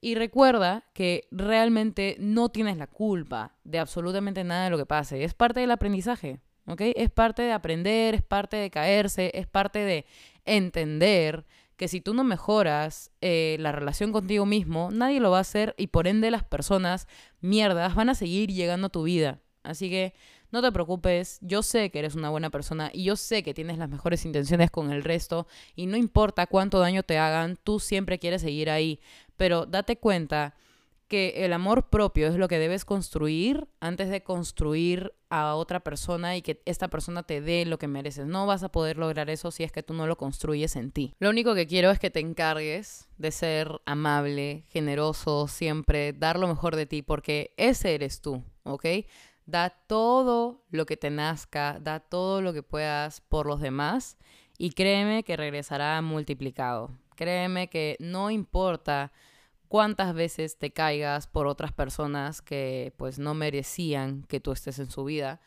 Y 0.00 0.14
recuerda 0.14 0.84
que 0.94 1.28
realmente 1.30 2.16
no 2.18 2.48
tienes 2.48 2.78
la 2.78 2.86
culpa 2.86 3.54
de 3.64 3.78
absolutamente 3.78 4.44
nada 4.44 4.64
de 4.64 4.70
lo 4.70 4.78
que 4.78 4.86
pase. 4.86 5.24
Es 5.24 5.34
parte 5.34 5.60
del 5.60 5.70
aprendizaje, 5.70 6.40
¿ok? 6.66 6.80
Es 6.96 7.10
parte 7.10 7.42
de 7.42 7.52
aprender, 7.52 8.14
es 8.14 8.22
parte 8.22 8.56
de 8.56 8.70
caerse, 8.70 9.30
es 9.34 9.46
parte 9.46 9.80
de 9.80 10.06
entender 10.46 11.44
que 11.80 11.88
si 11.88 12.02
tú 12.02 12.12
no 12.12 12.24
mejoras 12.24 13.10
eh, 13.22 13.56
la 13.58 13.72
relación 13.72 14.12
contigo 14.12 14.44
mismo, 14.44 14.90
nadie 14.92 15.18
lo 15.18 15.30
va 15.30 15.38
a 15.38 15.40
hacer 15.40 15.74
y 15.78 15.86
por 15.86 16.08
ende 16.08 16.30
las 16.30 16.44
personas 16.44 17.08
mierdas 17.40 17.94
van 17.94 18.10
a 18.10 18.14
seguir 18.14 18.52
llegando 18.52 18.88
a 18.88 18.90
tu 18.90 19.04
vida. 19.04 19.40
Así 19.62 19.88
que 19.88 20.12
no 20.50 20.60
te 20.60 20.72
preocupes, 20.72 21.38
yo 21.40 21.62
sé 21.62 21.90
que 21.90 22.00
eres 22.00 22.16
una 22.16 22.28
buena 22.28 22.50
persona 22.50 22.90
y 22.92 23.04
yo 23.04 23.16
sé 23.16 23.42
que 23.42 23.54
tienes 23.54 23.78
las 23.78 23.88
mejores 23.88 24.26
intenciones 24.26 24.70
con 24.70 24.92
el 24.92 25.02
resto 25.02 25.46
y 25.74 25.86
no 25.86 25.96
importa 25.96 26.46
cuánto 26.46 26.80
daño 26.80 27.02
te 27.02 27.16
hagan, 27.16 27.56
tú 27.64 27.80
siempre 27.80 28.18
quieres 28.18 28.42
seguir 28.42 28.68
ahí 28.68 29.00
pero 29.40 29.64
date 29.64 29.96
cuenta 29.96 30.54
que 31.10 31.44
el 31.44 31.52
amor 31.52 31.90
propio 31.90 32.28
es 32.28 32.36
lo 32.36 32.46
que 32.46 32.60
debes 32.60 32.84
construir 32.84 33.66
antes 33.80 34.08
de 34.10 34.22
construir 34.22 35.12
a 35.28 35.56
otra 35.56 35.80
persona 35.80 36.36
y 36.36 36.42
que 36.42 36.62
esta 36.66 36.86
persona 36.86 37.24
te 37.24 37.40
dé 37.40 37.66
lo 37.66 37.80
que 37.80 37.88
mereces. 37.88 38.28
No 38.28 38.46
vas 38.46 38.62
a 38.62 38.70
poder 38.70 38.96
lograr 38.96 39.28
eso 39.28 39.50
si 39.50 39.64
es 39.64 39.72
que 39.72 39.82
tú 39.82 39.92
no 39.92 40.06
lo 40.06 40.16
construyes 40.16 40.76
en 40.76 40.92
ti. 40.92 41.12
Lo 41.18 41.28
único 41.28 41.56
que 41.56 41.66
quiero 41.66 41.90
es 41.90 41.98
que 41.98 42.10
te 42.10 42.20
encargues 42.20 43.08
de 43.18 43.32
ser 43.32 43.80
amable, 43.86 44.66
generoso, 44.68 45.48
siempre 45.48 46.12
dar 46.12 46.38
lo 46.38 46.46
mejor 46.46 46.76
de 46.76 46.86
ti, 46.86 47.02
porque 47.02 47.54
ese 47.56 47.96
eres 47.96 48.20
tú, 48.20 48.44
¿ok? 48.62 48.86
Da 49.46 49.70
todo 49.70 50.64
lo 50.70 50.86
que 50.86 50.96
te 50.96 51.10
nazca, 51.10 51.80
da 51.80 51.98
todo 51.98 52.40
lo 52.40 52.52
que 52.52 52.62
puedas 52.62 53.20
por 53.20 53.46
los 53.46 53.60
demás 53.60 54.16
y 54.58 54.70
créeme 54.70 55.24
que 55.24 55.36
regresará 55.36 56.00
multiplicado. 56.02 56.92
Créeme 57.16 57.68
que 57.68 57.96
no 57.98 58.30
importa 58.30 59.10
cuántas 59.70 60.14
veces 60.14 60.58
te 60.58 60.72
caigas 60.72 61.28
por 61.28 61.46
otras 61.46 61.70
personas 61.70 62.42
que 62.42 62.92
pues 62.96 63.20
no 63.20 63.34
merecían 63.34 64.24
que 64.24 64.40
tú 64.40 64.50
estés 64.50 64.80
en 64.80 64.90
su 64.90 65.04
vida, 65.04 65.40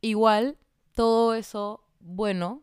igual 0.00 0.56
todo 0.94 1.34
eso 1.34 1.82
bueno 1.98 2.62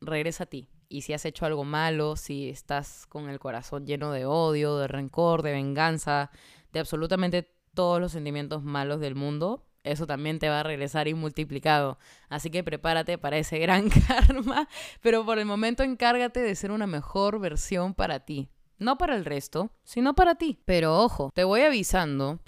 regresa 0.00 0.42
a 0.42 0.46
ti. 0.48 0.68
Y 0.88 1.02
si 1.02 1.12
has 1.12 1.24
hecho 1.24 1.46
algo 1.46 1.62
malo, 1.62 2.16
si 2.16 2.48
estás 2.48 3.06
con 3.06 3.28
el 3.28 3.38
corazón 3.38 3.86
lleno 3.86 4.10
de 4.10 4.26
odio, 4.26 4.76
de 4.76 4.88
rencor, 4.88 5.42
de 5.42 5.52
venganza, 5.52 6.32
de 6.72 6.80
absolutamente 6.80 7.48
todos 7.72 8.00
los 8.00 8.10
sentimientos 8.10 8.64
malos 8.64 8.98
del 8.98 9.14
mundo, 9.14 9.64
eso 9.84 10.04
también 10.04 10.40
te 10.40 10.48
va 10.48 10.60
a 10.60 10.64
regresar 10.64 11.06
y 11.06 11.14
multiplicado. 11.14 11.96
Así 12.28 12.50
que 12.50 12.64
prepárate 12.64 13.18
para 13.18 13.38
ese 13.38 13.58
gran 13.60 13.88
karma, 13.88 14.68
pero 15.00 15.24
por 15.24 15.38
el 15.38 15.46
momento 15.46 15.84
encárgate 15.84 16.40
de 16.40 16.56
ser 16.56 16.72
una 16.72 16.88
mejor 16.88 17.38
versión 17.38 17.94
para 17.94 18.18
ti. 18.18 18.50
No 18.78 18.98
para 18.98 19.16
el 19.16 19.24
resto, 19.24 19.70
sino 19.84 20.14
para 20.14 20.34
ti. 20.34 20.58
Pero 20.64 20.98
ojo, 20.98 21.30
te 21.34 21.44
voy 21.44 21.62
avisando 21.62 22.40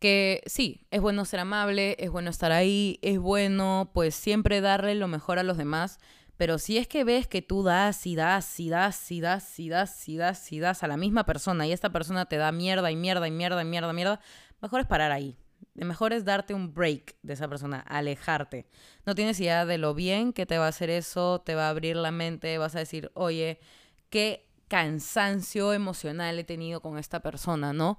que 0.00 0.42
sí, 0.46 0.86
es 0.90 1.00
bueno 1.00 1.24
ser 1.24 1.40
amable, 1.40 1.96
es 1.98 2.10
bueno 2.10 2.30
estar 2.30 2.52
ahí, 2.52 2.98
es 3.02 3.18
bueno 3.18 3.90
pues 3.92 4.14
siempre 4.14 4.60
darle 4.60 4.94
lo 4.94 5.08
mejor 5.08 5.38
a 5.38 5.42
los 5.42 5.58
demás, 5.58 5.98
pero 6.38 6.58
si 6.58 6.78
es 6.78 6.88
que 6.88 7.04
ves 7.04 7.26
que 7.26 7.42
tú 7.42 7.62
das 7.62 8.06
y 8.06 8.16
das 8.16 8.58
y 8.58 8.70
das 8.70 9.10
y 9.10 9.20
das 9.20 9.58
y 9.60 9.68
das 9.68 10.08
y 10.08 10.16
das 10.16 10.52
y 10.52 10.58
das 10.58 10.82
a 10.82 10.88
la 10.88 10.96
misma 10.96 11.26
persona 11.26 11.66
y 11.66 11.72
esta 11.72 11.92
persona 11.92 12.24
te 12.24 12.38
da 12.38 12.50
mierda 12.50 12.90
y 12.90 12.96
mierda 12.96 13.28
y 13.28 13.30
mierda 13.30 13.60
y 13.60 13.66
mierda 13.66 13.92
mierda, 13.92 14.20
mejor 14.62 14.80
es 14.80 14.86
parar 14.86 15.12
ahí. 15.12 15.36
Mejor 15.74 16.14
es 16.14 16.24
darte 16.24 16.54
un 16.54 16.72
break 16.74 17.16
de 17.22 17.34
esa 17.34 17.46
persona, 17.46 17.80
alejarte. 17.80 18.66
No 19.04 19.14
tienes 19.14 19.38
idea 19.38 19.66
de 19.66 19.76
lo 19.76 19.94
bien 19.94 20.32
que 20.32 20.46
te 20.46 20.58
va 20.58 20.64
a 20.64 20.70
hacer 20.70 20.88
eso, 20.88 21.42
te 21.42 21.54
va 21.54 21.66
a 21.66 21.70
abrir 21.70 21.96
la 21.96 22.10
mente, 22.10 22.56
vas 22.56 22.74
a 22.74 22.80
decir, 22.80 23.10
oye, 23.14 23.60
qué 24.08 24.49
cansancio 24.70 25.72
emocional 25.72 26.38
he 26.38 26.44
tenido 26.44 26.80
con 26.80 26.96
esta 26.96 27.20
persona, 27.20 27.72
¿no? 27.72 27.98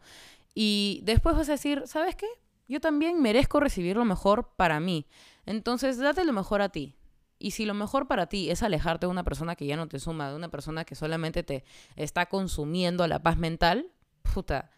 Y 0.55 1.01
después 1.03 1.35
vas 1.35 1.49
a 1.49 1.53
decir, 1.53 1.83
¿sabes 1.85 2.15
qué? 2.15 2.27
Yo 2.67 2.79
también 2.79 3.21
merezco 3.21 3.59
recibir 3.59 3.97
lo 3.97 4.05
mejor 4.05 4.53
para 4.55 4.79
mí. 4.79 5.05
Entonces, 5.45 5.97
date 5.97 6.23
lo 6.23 6.31
mejor 6.31 6.61
a 6.61 6.69
ti. 6.69 6.95
Y 7.37 7.51
si 7.51 7.65
lo 7.65 7.73
mejor 7.73 8.07
para 8.07 8.27
ti 8.27 8.49
es 8.49 8.63
alejarte 8.63 9.05
de 9.05 9.11
una 9.11 9.25
persona 9.25 9.55
que 9.55 9.65
ya 9.65 9.75
no 9.75 9.87
te 9.87 9.99
suma, 9.99 10.29
de 10.29 10.35
una 10.37 10.49
persona 10.49 10.85
que 10.85 10.95
solamente 10.95 11.43
te 11.43 11.65
está 11.97 12.27
consumiendo 12.27 13.05
la 13.07 13.21
paz 13.21 13.37
mental, 13.37 13.91
puta, 14.33 14.71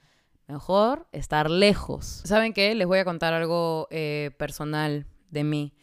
mejor 0.47 1.07
estar 1.11 1.51
lejos. 1.51 2.23
¿Saben 2.25 2.53
qué? 2.53 2.73
Les 2.73 2.87
voy 2.87 2.99
a 2.99 3.05
contar 3.05 3.33
algo 3.33 3.87
eh, 3.91 4.31
personal 4.39 5.05
de 5.29 5.43
mí. 5.43 5.73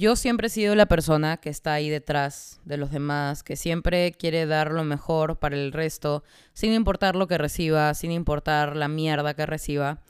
Yo 0.00 0.16
siempre 0.16 0.46
he 0.46 0.50
sido 0.50 0.74
la 0.76 0.86
persona 0.86 1.36
que 1.36 1.50
está 1.50 1.74
ahí 1.74 1.90
detrás 1.90 2.58
de 2.64 2.78
los 2.78 2.90
demás, 2.90 3.42
que 3.42 3.54
siempre 3.54 4.12
quiere 4.12 4.46
dar 4.46 4.72
lo 4.72 4.82
mejor 4.82 5.38
para 5.38 5.56
el 5.56 5.72
resto, 5.72 6.24
sin 6.54 6.72
importar 6.72 7.16
lo 7.16 7.28
que 7.28 7.36
reciba, 7.36 7.92
sin 7.92 8.10
importar 8.10 8.76
la 8.76 8.88
mierda 8.88 9.34
que 9.34 9.44
reciba. 9.44 10.00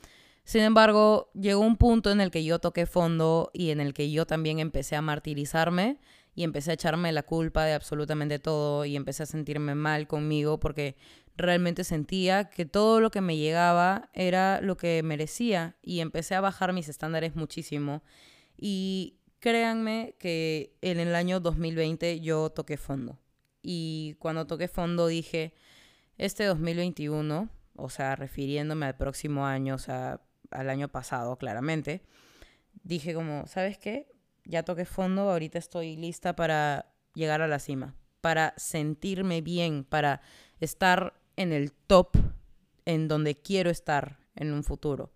Sin 0.44 0.60
embargo, 0.60 1.32
llegó 1.34 1.62
un 1.62 1.76
punto 1.76 2.12
en 2.12 2.20
el 2.20 2.30
que 2.30 2.44
yo 2.44 2.60
toqué 2.60 2.86
fondo 2.86 3.50
y 3.52 3.70
en 3.70 3.80
el 3.80 3.92
que 3.92 4.12
yo 4.12 4.26
también 4.26 4.60
empecé 4.60 4.94
a 4.94 5.02
martirizarme 5.02 5.98
y 6.36 6.44
empecé 6.44 6.70
a 6.70 6.74
echarme 6.74 7.10
la 7.10 7.24
culpa 7.24 7.64
de 7.64 7.72
absolutamente 7.72 8.38
todo 8.38 8.84
y 8.84 8.94
empecé 8.94 9.24
a 9.24 9.26
sentirme 9.26 9.74
mal 9.74 10.06
conmigo 10.06 10.60
porque 10.60 10.94
realmente 11.36 11.82
sentía 11.82 12.48
que 12.48 12.64
todo 12.64 13.00
lo 13.00 13.10
que 13.10 13.22
me 13.22 13.36
llegaba 13.36 14.08
era 14.12 14.60
lo 14.60 14.76
que 14.76 15.02
merecía 15.02 15.74
y 15.82 15.98
empecé 15.98 16.36
a 16.36 16.40
bajar 16.40 16.72
mis 16.72 16.88
estándares 16.88 17.34
muchísimo. 17.34 18.04
Y 18.56 19.16
Créanme 19.40 20.14
que 20.18 20.76
en 20.82 21.00
el 21.00 21.14
año 21.14 21.40
2020 21.40 22.20
yo 22.20 22.50
toqué 22.50 22.76
fondo. 22.76 23.18
Y 23.62 24.16
cuando 24.18 24.46
toqué 24.46 24.68
fondo 24.68 25.06
dije, 25.06 25.54
este 26.18 26.44
2021, 26.44 27.48
o 27.76 27.88
sea, 27.88 28.16
refiriéndome 28.16 28.86
al 28.86 28.96
próximo 28.96 29.46
año, 29.46 29.74
o 29.74 29.78
sea, 29.78 30.20
al 30.50 30.68
año 30.68 30.88
pasado, 30.88 31.36
claramente, 31.36 32.02
dije 32.82 33.14
como, 33.14 33.46
¿sabes 33.46 33.78
qué? 33.78 34.12
Ya 34.44 34.62
toqué 34.62 34.84
fondo, 34.84 35.30
ahorita 35.30 35.58
estoy 35.58 35.96
lista 35.96 36.36
para 36.36 36.92
llegar 37.14 37.40
a 37.40 37.48
la 37.48 37.58
cima, 37.58 37.94
para 38.20 38.52
sentirme 38.58 39.40
bien, 39.40 39.84
para 39.84 40.20
estar 40.60 41.14
en 41.36 41.52
el 41.52 41.72
top 41.72 42.16
en 42.84 43.08
donde 43.08 43.36
quiero 43.36 43.70
estar 43.70 44.18
en 44.34 44.52
un 44.52 44.64
futuro. 44.64 45.12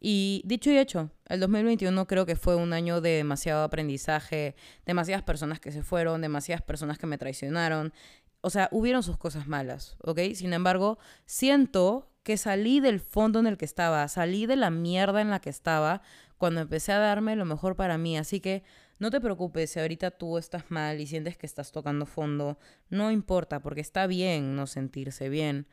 Y 0.00 0.42
dicho 0.44 0.70
y 0.70 0.78
hecho, 0.78 1.10
el 1.26 1.40
2021 1.40 2.06
creo 2.06 2.24
que 2.24 2.36
fue 2.36 2.54
un 2.54 2.72
año 2.72 3.00
de 3.00 3.10
demasiado 3.10 3.64
aprendizaje, 3.64 4.54
demasiadas 4.86 5.24
personas 5.24 5.58
que 5.58 5.72
se 5.72 5.82
fueron, 5.82 6.20
demasiadas 6.20 6.62
personas 6.62 6.98
que 6.98 7.06
me 7.06 7.18
traicionaron. 7.18 7.92
O 8.40 8.50
sea, 8.50 8.68
hubieron 8.70 9.02
sus 9.02 9.18
cosas 9.18 9.48
malas, 9.48 9.96
¿ok? 10.02 10.20
Sin 10.34 10.52
embargo, 10.52 10.98
siento 11.26 12.12
que 12.22 12.36
salí 12.36 12.78
del 12.80 13.00
fondo 13.00 13.40
en 13.40 13.46
el 13.46 13.56
que 13.56 13.64
estaba, 13.64 14.06
salí 14.06 14.46
de 14.46 14.56
la 14.56 14.70
mierda 14.70 15.20
en 15.20 15.30
la 15.30 15.40
que 15.40 15.50
estaba 15.50 16.02
cuando 16.36 16.60
empecé 16.60 16.92
a 16.92 16.98
darme 16.98 17.34
lo 17.34 17.44
mejor 17.44 17.74
para 17.74 17.98
mí. 17.98 18.16
Así 18.16 18.38
que 18.40 18.62
no 18.98 19.10
te 19.10 19.20
preocupes 19.20 19.70
si 19.70 19.80
ahorita 19.80 20.12
tú 20.12 20.38
estás 20.38 20.70
mal 20.70 21.00
y 21.00 21.06
sientes 21.06 21.36
que 21.36 21.46
estás 21.46 21.72
tocando 21.72 22.06
fondo. 22.06 22.58
No 22.90 23.10
importa, 23.10 23.60
porque 23.60 23.80
está 23.80 24.06
bien 24.06 24.54
no 24.54 24.66
sentirse 24.66 25.28
bien. 25.28 25.66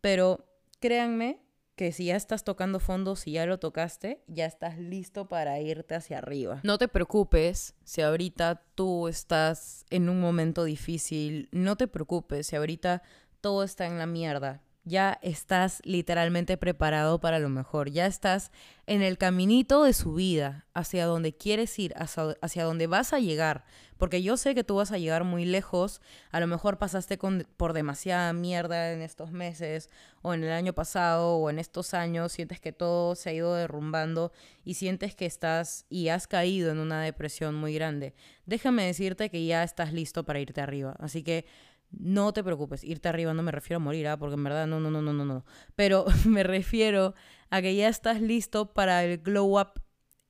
Pero 0.00 0.46
créanme 0.80 1.40
que 1.76 1.92
si 1.92 2.06
ya 2.06 2.16
estás 2.16 2.44
tocando 2.44 2.80
fondo, 2.80 3.16
si 3.16 3.32
ya 3.32 3.46
lo 3.46 3.58
tocaste, 3.58 4.22
ya 4.26 4.46
estás 4.46 4.78
listo 4.78 5.28
para 5.28 5.60
irte 5.60 5.94
hacia 5.94 6.18
arriba. 6.18 6.60
No 6.64 6.78
te 6.78 6.88
preocupes 6.88 7.74
si 7.84 8.02
ahorita 8.02 8.62
tú 8.74 9.08
estás 9.08 9.84
en 9.90 10.08
un 10.08 10.20
momento 10.20 10.64
difícil, 10.64 11.48
no 11.52 11.76
te 11.76 11.88
preocupes 11.88 12.48
si 12.48 12.56
ahorita 12.56 13.02
todo 13.40 13.64
está 13.64 13.86
en 13.86 13.98
la 13.98 14.06
mierda 14.06 14.62
ya 14.84 15.18
estás 15.22 15.80
literalmente 15.84 16.56
preparado 16.56 17.20
para 17.20 17.38
lo 17.38 17.48
mejor, 17.48 17.90
ya 17.90 18.06
estás 18.06 18.50
en 18.86 19.00
el 19.00 19.16
caminito 19.16 19.84
de 19.84 19.92
su 19.92 20.14
vida, 20.14 20.66
hacia 20.74 21.06
donde 21.06 21.36
quieres 21.36 21.78
ir, 21.78 21.94
hacia, 21.96 22.64
donde 22.64 22.88
vas 22.88 23.12
a 23.12 23.20
llegar, 23.20 23.64
porque 23.96 24.22
yo 24.22 24.36
sé 24.36 24.56
que 24.56 24.64
tú 24.64 24.74
vas 24.76 24.90
a 24.90 24.98
llegar 24.98 25.22
muy 25.22 25.44
lejos, 25.44 26.00
a 26.32 26.40
lo 26.40 26.48
mejor 26.48 26.78
pasaste 26.78 27.16
con, 27.16 27.46
por 27.56 27.74
demasiada 27.74 28.32
mierda 28.32 28.92
en 28.92 29.02
estos 29.02 29.30
meses, 29.30 29.88
o 30.20 30.34
en 30.34 30.42
el 30.42 30.50
año 30.50 30.72
pasado, 30.72 31.36
o 31.36 31.48
en 31.48 31.60
estos 31.60 31.94
años, 31.94 32.32
sientes 32.32 32.58
que 32.58 32.72
todo 32.72 33.14
se 33.14 33.30
ha 33.30 33.32
ido 33.32 33.54
derrumbando 33.54 34.32
y 34.64 34.74
sientes 34.74 35.14
que 35.14 35.26
estás 35.26 35.86
y 35.88 36.08
has 36.08 36.26
caído 36.26 36.72
en 36.72 36.78
una 36.78 37.02
depresión 37.02 37.54
muy 37.54 37.74
grande. 37.74 38.14
Déjame 38.46 38.84
decirte 38.84 39.30
que 39.30 39.46
ya 39.46 39.62
estás 39.62 39.92
listo 39.92 40.24
para 40.24 40.40
irte 40.40 40.60
arriba, 40.60 40.96
así 40.98 41.22
que 41.22 41.46
no 41.92 42.32
te 42.32 42.42
preocupes, 42.42 42.84
irte 42.84 43.08
arriba 43.08 43.34
no 43.34 43.42
me 43.42 43.52
refiero 43.52 43.76
a 43.76 43.80
morir, 43.80 44.08
¿ah? 44.08 44.18
porque 44.18 44.34
en 44.34 44.44
verdad 44.44 44.66
no, 44.66 44.80
no, 44.80 44.90
no, 44.90 45.02
no, 45.02 45.12
no, 45.12 45.24
no. 45.24 45.44
Pero 45.76 46.04
me 46.26 46.42
refiero 46.42 47.14
a 47.50 47.62
que 47.62 47.74
ya 47.74 47.88
estás 47.88 48.20
listo 48.20 48.72
para 48.72 49.04
el 49.04 49.18
glow 49.18 49.60
up 49.60 49.82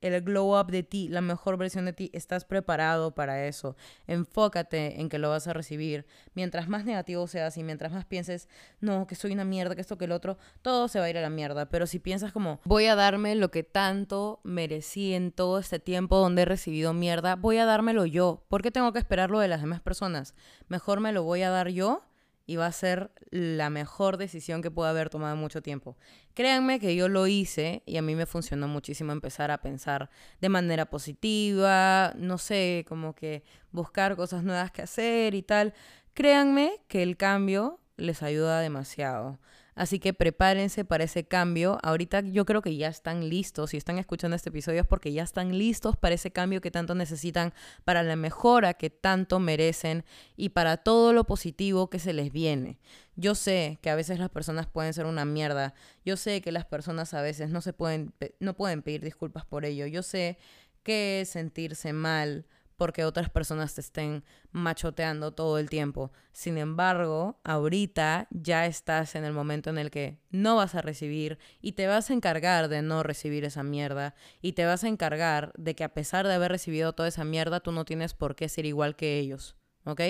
el 0.02 0.20
glow 0.20 0.58
up 0.58 0.70
de 0.70 0.82
ti, 0.82 1.08
la 1.08 1.20
mejor 1.20 1.56
versión 1.56 1.84
de 1.84 1.92
ti, 1.92 2.10
estás 2.12 2.44
preparado 2.44 3.14
para 3.14 3.46
eso. 3.46 3.76
Enfócate 4.06 5.00
en 5.00 5.08
que 5.08 5.18
lo 5.18 5.30
vas 5.30 5.46
a 5.46 5.52
recibir. 5.52 6.04
Mientras 6.34 6.68
más 6.68 6.84
negativo 6.84 7.26
seas 7.26 7.56
y 7.56 7.62
mientras 7.62 7.92
más 7.92 8.04
pienses, 8.04 8.48
no, 8.80 9.06
que 9.06 9.14
soy 9.14 9.32
una 9.32 9.44
mierda, 9.44 9.74
que 9.74 9.80
esto, 9.80 9.96
que 9.96 10.04
el 10.04 10.12
otro, 10.12 10.38
todo 10.60 10.88
se 10.88 10.98
va 10.98 11.06
a 11.06 11.10
ir 11.10 11.18
a 11.18 11.22
la 11.22 11.30
mierda. 11.30 11.66
Pero 11.66 11.86
si 11.86 11.98
piensas 11.98 12.32
como, 12.32 12.60
voy 12.64 12.86
a 12.86 12.94
darme 12.94 13.34
lo 13.34 13.50
que 13.50 13.62
tanto 13.62 14.40
merecí 14.42 15.14
en 15.14 15.32
todo 15.32 15.58
este 15.58 15.78
tiempo 15.78 16.18
donde 16.18 16.42
he 16.42 16.46
recibido 16.46 16.92
mierda, 16.92 17.36
voy 17.36 17.58
a 17.58 17.64
dármelo 17.64 18.06
yo. 18.06 18.44
¿Por 18.48 18.62
qué 18.62 18.70
tengo 18.70 18.92
que 18.92 18.98
esperarlo 18.98 19.38
de 19.38 19.48
las 19.48 19.60
demás 19.60 19.80
personas? 19.80 20.34
Mejor 20.68 21.00
me 21.00 21.12
lo 21.12 21.22
voy 21.22 21.42
a 21.42 21.50
dar 21.50 21.68
yo 21.68 22.02
y 22.46 22.56
va 22.56 22.66
a 22.66 22.72
ser 22.72 23.10
la 23.30 23.70
mejor 23.70 24.16
decisión 24.16 24.62
que 24.62 24.70
pueda 24.70 24.90
haber 24.90 25.10
tomado 25.10 25.34
en 25.34 25.40
mucho 25.40 25.62
tiempo. 25.62 25.96
Créanme 26.34 26.80
que 26.80 26.96
yo 26.96 27.08
lo 27.08 27.26
hice 27.26 27.82
y 27.86 27.96
a 27.96 28.02
mí 28.02 28.14
me 28.14 28.26
funcionó 28.26 28.68
muchísimo 28.68 29.12
empezar 29.12 29.50
a 29.50 29.58
pensar 29.62 30.10
de 30.40 30.48
manera 30.48 30.86
positiva, 30.86 32.12
no 32.16 32.38
sé, 32.38 32.84
como 32.88 33.14
que 33.14 33.44
buscar 33.70 34.16
cosas 34.16 34.42
nuevas 34.42 34.70
que 34.70 34.82
hacer 34.82 35.34
y 35.34 35.42
tal. 35.42 35.74
Créanme 36.14 36.80
que 36.88 37.02
el 37.02 37.16
cambio 37.16 37.80
les 37.96 38.22
ayuda 38.22 38.60
demasiado. 38.60 39.38
Así 39.74 39.98
que 39.98 40.12
prepárense 40.12 40.84
para 40.84 41.04
ese 41.04 41.24
cambio. 41.24 41.78
Ahorita 41.82 42.20
yo 42.20 42.44
creo 42.44 42.60
que 42.60 42.76
ya 42.76 42.88
están 42.88 43.28
listos. 43.28 43.70
Si 43.70 43.76
están 43.76 43.98
escuchando 43.98 44.36
este 44.36 44.50
episodio 44.50 44.82
es 44.82 44.86
porque 44.86 45.12
ya 45.12 45.22
están 45.22 45.56
listos 45.56 45.96
para 45.96 46.14
ese 46.14 46.30
cambio 46.30 46.60
que 46.60 46.70
tanto 46.70 46.94
necesitan, 46.94 47.54
para 47.84 48.02
la 48.02 48.16
mejora 48.16 48.74
que 48.74 48.90
tanto 48.90 49.38
merecen 49.38 50.04
y 50.36 50.50
para 50.50 50.76
todo 50.76 51.12
lo 51.12 51.24
positivo 51.24 51.88
que 51.88 51.98
se 51.98 52.12
les 52.12 52.32
viene. 52.32 52.78
Yo 53.16 53.34
sé 53.34 53.78
que 53.82 53.90
a 53.90 53.94
veces 53.94 54.18
las 54.18 54.30
personas 54.30 54.66
pueden 54.66 54.92
ser 54.92 55.06
una 55.06 55.24
mierda. 55.24 55.74
Yo 56.04 56.16
sé 56.16 56.42
que 56.42 56.52
las 56.52 56.66
personas 56.66 57.14
a 57.14 57.22
veces 57.22 57.50
no 57.50 57.60
se 57.60 57.72
pueden 57.72 58.12
no 58.40 58.54
pueden 58.54 58.82
pedir 58.82 59.02
disculpas 59.02 59.44
por 59.46 59.64
ello. 59.64 59.86
Yo 59.86 60.02
sé 60.02 60.38
que 60.82 61.24
sentirse 61.26 61.92
mal 61.92 62.46
porque 62.82 63.04
otras 63.04 63.30
personas 63.30 63.76
te 63.76 63.80
estén 63.80 64.24
machoteando 64.50 65.30
todo 65.30 65.60
el 65.60 65.70
tiempo. 65.70 66.10
Sin 66.32 66.58
embargo, 66.58 67.38
ahorita 67.44 68.26
ya 68.32 68.66
estás 68.66 69.14
en 69.14 69.24
el 69.24 69.32
momento 69.32 69.70
en 69.70 69.78
el 69.78 69.88
que 69.92 70.18
no 70.30 70.56
vas 70.56 70.74
a 70.74 70.82
recibir 70.82 71.38
y 71.60 71.74
te 71.74 71.86
vas 71.86 72.10
a 72.10 72.12
encargar 72.12 72.66
de 72.66 72.82
no 72.82 73.04
recibir 73.04 73.44
esa 73.44 73.62
mierda 73.62 74.16
y 74.40 74.54
te 74.54 74.64
vas 74.64 74.82
a 74.82 74.88
encargar 74.88 75.52
de 75.56 75.76
que 75.76 75.84
a 75.84 75.94
pesar 75.94 76.26
de 76.26 76.34
haber 76.34 76.50
recibido 76.50 76.92
toda 76.92 77.08
esa 77.08 77.22
mierda, 77.22 77.60
tú 77.60 77.70
no 77.70 77.84
tienes 77.84 78.14
por 78.14 78.34
qué 78.34 78.48
ser 78.48 78.66
igual 78.66 78.96
que 78.96 79.20
ellos, 79.20 79.54
¿ok? 79.84 80.00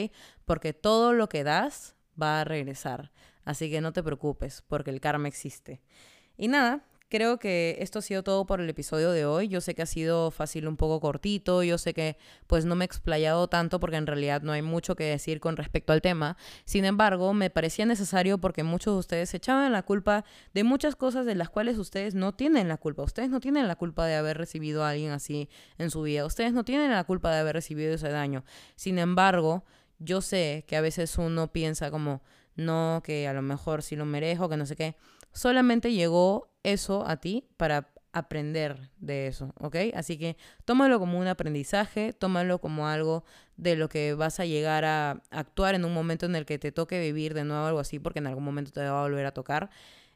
Porque 0.46 0.72
todo 0.72 1.12
lo 1.12 1.28
que 1.28 1.44
das 1.44 1.94
va 2.18 2.40
a 2.40 2.44
regresar. 2.44 3.12
Así 3.44 3.70
que 3.70 3.82
no 3.82 3.92
te 3.92 4.02
preocupes, 4.02 4.64
porque 4.66 4.88
el 4.88 5.02
karma 5.02 5.28
existe. 5.28 5.82
Y 6.38 6.48
nada, 6.48 6.86
Creo 7.12 7.38
que 7.38 7.76
esto 7.80 7.98
ha 7.98 8.02
sido 8.02 8.22
todo 8.22 8.46
por 8.46 8.62
el 8.62 8.70
episodio 8.70 9.10
de 9.10 9.26
hoy. 9.26 9.48
Yo 9.48 9.60
sé 9.60 9.74
que 9.74 9.82
ha 9.82 9.86
sido 9.86 10.30
fácil 10.30 10.66
un 10.66 10.78
poco 10.78 10.98
cortito, 10.98 11.62
yo 11.62 11.76
sé 11.76 11.92
que 11.92 12.16
pues 12.46 12.64
no 12.64 12.74
me 12.74 12.84
he 12.84 12.86
explayado 12.86 13.48
tanto 13.48 13.80
porque 13.80 13.96
en 13.96 14.06
realidad 14.06 14.40
no 14.40 14.52
hay 14.52 14.62
mucho 14.62 14.96
que 14.96 15.04
decir 15.04 15.38
con 15.38 15.58
respecto 15.58 15.92
al 15.92 16.00
tema. 16.00 16.38
Sin 16.64 16.86
embargo, 16.86 17.34
me 17.34 17.50
parecía 17.50 17.84
necesario 17.84 18.38
porque 18.38 18.62
muchos 18.62 18.94
de 18.94 19.00
ustedes 19.00 19.28
se 19.28 19.36
echaban 19.36 19.70
la 19.72 19.82
culpa 19.82 20.24
de 20.54 20.64
muchas 20.64 20.96
cosas 20.96 21.26
de 21.26 21.34
las 21.34 21.50
cuales 21.50 21.76
ustedes 21.76 22.14
no 22.14 22.32
tienen 22.32 22.68
la 22.68 22.78
culpa. 22.78 23.02
Ustedes 23.02 23.28
no 23.28 23.40
tienen 23.40 23.68
la 23.68 23.76
culpa 23.76 24.06
de 24.06 24.14
haber 24.14 24.38
recibido 24.38 24.82
a 24.82 24.88
alguien 24.88 25.10
así 25.10 25.50
en 25.76 25.90
su 25.90 26.00
vida. 26.00 26.24
Ustedes 26.24 26.54
no 26.54 26.64
tienen 26.64 26.92
la 26.92 27.04
culpa 27.04 27.30
de 27.30 27.40
haber 27.40 27.56
recibido 27.56 27.92
ese 27.92 28.08
daño. 28.08 28.42
Sin 28.74 28.98
embargo, 28.98 29.66
yo 29.98 30.22
sé 30.22 30.64
que 30.66 30.76
a 30.76 30.80
veces 30.80 31.18
uno 31.18 31.52
piensa 31.52 31.90
como, 31.90 32.22
no, 32.56 33.02
que 33.04 33.28
a 33.28 33.32
lo 33.32 33.42
mejor 33.42 33.82
sí 33.82 33.96
lo 33.96 34.04
merezco, 34.04 34.48
que 34.48 34.56
no 34.56 34.66
sé 34.66 34.76
qué. 34.76 34.96
Solamente 35.32 35.92
llegó 35.92 36.50
eso 36.62 37.06
a 37.06 37.16
ti 37.16 37.48
para 37.56 37.92
aprender 38.12 38.90
de 38.98 39.26
eso, 39.26 39.54
¿ok? 39.58 39.76
Así 39.94 40.18
que 40.18 40.36
tómalo 40.64 40.98
como 40.98 41.18
un 41.18 41.26
aprendizaje, 41.26 42.12
tómalo 42.12 42.60
como 42.60 42.86
algo 42.86 43.24
de 43.56 43.74
lo 43.74 43.88
que 43.88 44.12
vas 44.14 44.38
a 44.38 44.44
llegar 44.44 44.84
a 44.84 45.22
actuar 45.30 45.74
en 45.74 45.84
un 45.84 45.94
momento 45.94 46.26
en 46.26 46.36
el 46.36 46.44
que 46.44 46.58
te 46.58 46.72
toque 46.72 47.00
vivir 47.00 47.32
de 47.32 47.44
nuevo 47.44 47.64
algo 47.64 47.80
así, 47.80 47.98
porque 47.98 48.18
en 48.18 48.26
algún 48.26 48.44
momento 48.44 48.70
te 48.70 48.80
va 48.82 49.00
a 49.00 49.02
volver 49.02 49.26
a 49.26 49.32
tocar. 49.32 49.70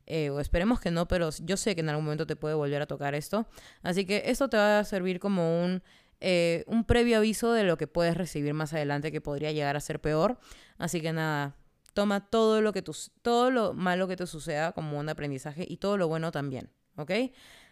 Eh, 0.06 0.30
o 0.30 0.38
esperemos 0.40 0.78
que 0.78 0.90
no, 0.90 1.08
pero 1.08 1.30
yo 1.42 1.56
sé 1.56 1.74
que 1.74 1.80
en 1.80 1.88
algún 1.88 2.04
momento 2.04 2.26
te 2.26 2.36
puede 2.36 2.54
volver 2.54 2.82
a 2.82 2.86
tocar 2.86 3.14
esto. 3.14 3.46
Así 3.82 4.04
que 4.04 4.24
esto 4.26 4.48
te 4.48 4.56
va 4.56 4.78
a 4.80 4.84
servir 4.84 5.18
como 5.18 5.64
un, 5.64 5.82
eh, 6.20 6.64
un 6.66 6.84
previo 6.84 7.16
aviso 7.16 7.52
de 7.52 7.64
lo 7.64 7.76
que 7.76 7.86
puedes 7.86 8.16
recibir 8.16 8.54
más 8.54 8.72
adelante 8.72 9.10
que 9.10 9.20
podría 9.20 9.52
llegar 9.52 9.74
a 9.74 9.80
ser 9.80 10.00
peor. 10.00 10.38
Así 10.78 11.00
que 11.00 11.12
nada, 11.12 11.56
Toma 11.96 12.20
todo 12.20 12.60
lo, 12.60 12.74
que 12.74 12.84
todo 13.22 13.50
lo 13.50 13.72
malo 13.72 14.06
que 14.06 14.16
te 14.16 14.26
suceda 14.26 14.72
como 14.72 14.98
un 14.98 15.08
aprendizaje 15.08 15.64
y 15.66 15.78
todo 15.78 15.96
lo 15.96 16.08
bueno 16.08 16.30
también, 16.30 16.68
¿ok? 16.98 17.10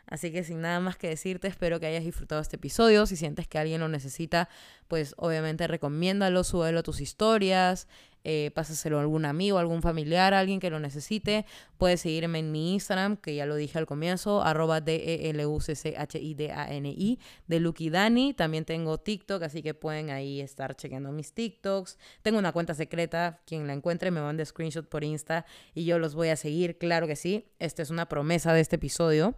Así 0.07 0.33
que 0.33 0.45
sin 0.45 0.61
nada 0.61 0.81
más 0.81 0.97
que 0.97 1.09
decirte, 1.09 1.49
espero 1.49 1.81
que 1.81 1.87
hayas 1.87 2.05
disfrutado 2.05 2.41
este 2.41 2.57
episodio. 2.57 3.07
Si 3.07 3.17
sientes 3.17 3.49
que 3.49 3.59
alguien 3.59 3.81
lo 3.81 3.89
necesita, 3.89 4.49
pues 4.89 5.15
obviamente 5.17 5.67
recomiéndalo, 5.67 6.45
súbelo 6.45 6.81
a 6.81 6.83
tus 6.83 7.01
historias, 7.01 7.89
eh, 8.27 8.53
pásaselo 8.55 8.97
a 8.97 9.03
algún 9.03 9.27
amigo, 9.27 9.59
algún 9.59 9.83
familiar, 9.83 10.33
alguien 10.33 10.59
que 10.59 10.71
lo 10.71 10.81
necesite. 10.81 11.45
Puedes 11.77 12.01
seguirme 12.01 12.39
en 12.39 12.53
mi 12.53 12.73
Instagram, 12.73 13.19
que 13.19 13.35
ya 13.35 13.45
lo 13.45 13.55
dije 13.55 13.77
al 13.77 13.85
comienzo, 13.85 14.43
arroba 14.43 14.81
D-E-L-U-C-C-H-I-D-A-N-I, 14.81 17.19
de 17.47 17.61
Lucky 17.61 17.91
Dani. 17.91 18.33
También 18.33 18.65
tengo 18.65 18.97
TikTok, 18.97 19.43
así 19.43 19.63
que 19.63 19.75
pueden 19.75 20.09
ahí 20.09 20.41
estar 20.41 20.75
chequeando 20.75 21.13
mis 21.13 21.35
TikToks. 21.35 21.99
Tengo 22.23 22.39
una 22.39 22.53
cuenta 22.53 22.73
secreta, 22.73 23.43
quien 23.47 23.67
la 23.67 23.75
encuentre 23.75 24.11
me 24.11 24.23
manda 24.23 24.43
screenshot 24.43 24.89
por 24.89 25.05
Insta 25.05 25.45
y 25.75 25.85
yo 25.85 25.99
los 25.99 26.15
voy 26.15 26.29
a 26.29 26.37
seguir, 26.37 26.79
claro 26.79 27.07
que 27.07 27.17
sí. 27.17 27.45
Esta 27.59 27.83
es 27.83 27.91
una 27.91 28.09
promesa 28.09 28.55
de 28.55 28.63
este 28.63 28.77
episodio. 28.77 29.35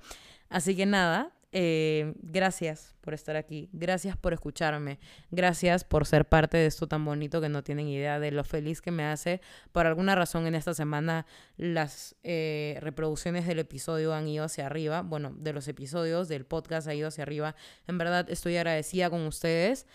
Así 0.49 0.77
que 0.77 0.87
nada, 0.87 1.33
eh, 1.53 2.13
gracias 2.19 2.95
por 3.01 3.15
estar 3.15 3.37
aquí, 3.37 3.71
gracias 3.73 4.17
por 4.17 4.33
escucharme, 4.33 4.99
gracias 5.31 5.85
por 5.85 6.05
ser 6.07 6.27
parte 6.27 6.57
de 6.57 6.67
esto 6.67 6.87
tan 6.87 7.05
bonito 7.05 7.41
que 7.41 7.49
no 7.49 7.63
tienen 7.63 7.89
idea 7.89 8.21
de 8.21 8.31
lo 8.31 8.45
feliz 8.45 8.83
que 8.83 8.91
me 8.91 9.05
hace. 9.05 9.41
Por 9.73 9.87
alguna 9.87 10.15
razón 10.15 10.47
en 10.47 10.55
esta 10.55 10.75
semana 10.75 11.25
las 11.57 12.17
eh, 12.25 12.79
reproducciones 12.83 13.47
del 13.47 13.61
episodio 13.61 14.13
han 14.13 14.29
ido 14.29 14.45
hacia 14.45 14.67
arriba, 14.67 15.03
bueno, 15.03 15.33
de 15.37 15.53
los 15.53 15.67
episodios 15.69 16.29
del 16.29 16.45
podcast 16.45 16.89
ha 16.89 16.95
ido 16.95 17.09
hacia 17.09 17.23
arriba. 17.23 17.57
En 17.87 17.97
verdad 17.97 18.29
estoy 18.29 18.57
agradecida 18.57 19.09
con 19.09 19.23
ustedes. 19.27 19.87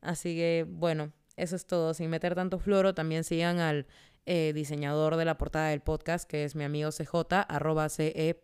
Así 0.00 0.34
que 0.34 0.64
bueno, 0.66 1.12
eso 1.36 1.56
es 1.56 1.66
todo. 1.66 1.94
Sin 1.94 2.10
meter 2.10 2.34
tanto 2.34 2.58
floro, 2.58 2.94
también 2.94 3.24
sigan 3.24 3.58
al 3.58 3.86
eh, 4.26 4.52
diseñador 4.54 5.16
de 5.16 5.24
la 5.24 5.38
portada 5.38 5.68
del 5.68 5.80
podcast, 5.80 6.28
que 6.28 6.44
es 6.44 6.54
mi 6.54 6.64
amigo 6.64 6.90
CJ, 6.90 7.14
arroba 7.48 7.88
ce.jota.ce. 7.88 8.38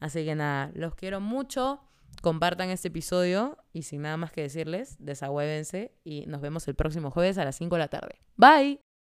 Así 0.00 0.24
que 0.24 0.34
nada, 0.34 0.70
los 0.74 0.94
quiero 0.94 1.20
mucho. 1.20 1.80
Compartan 2.20 2.70
este 2.70 2.88
episodio 2.88 3.56
y 3.72 3.82
sin 3.82 4.02
nada 4.02 4.16
más 4.16 4.32
que 4.32 4.42
decirles, 4.42 4.96
desahuévense 4.98 5.92
y 6.04 6.26
nos 6.26 6.40
vemos 6.40 6.68
el 6.68 6.74
próximo 6.74 7.10
jueves 7.10 7.38
a 7.38 7.44
las 7.44 7.56
5 7.56 7.74
de 7.74 7.78
la 7.78 7.88
tarde. 7.88 8.20
Bye. 8.36 8.91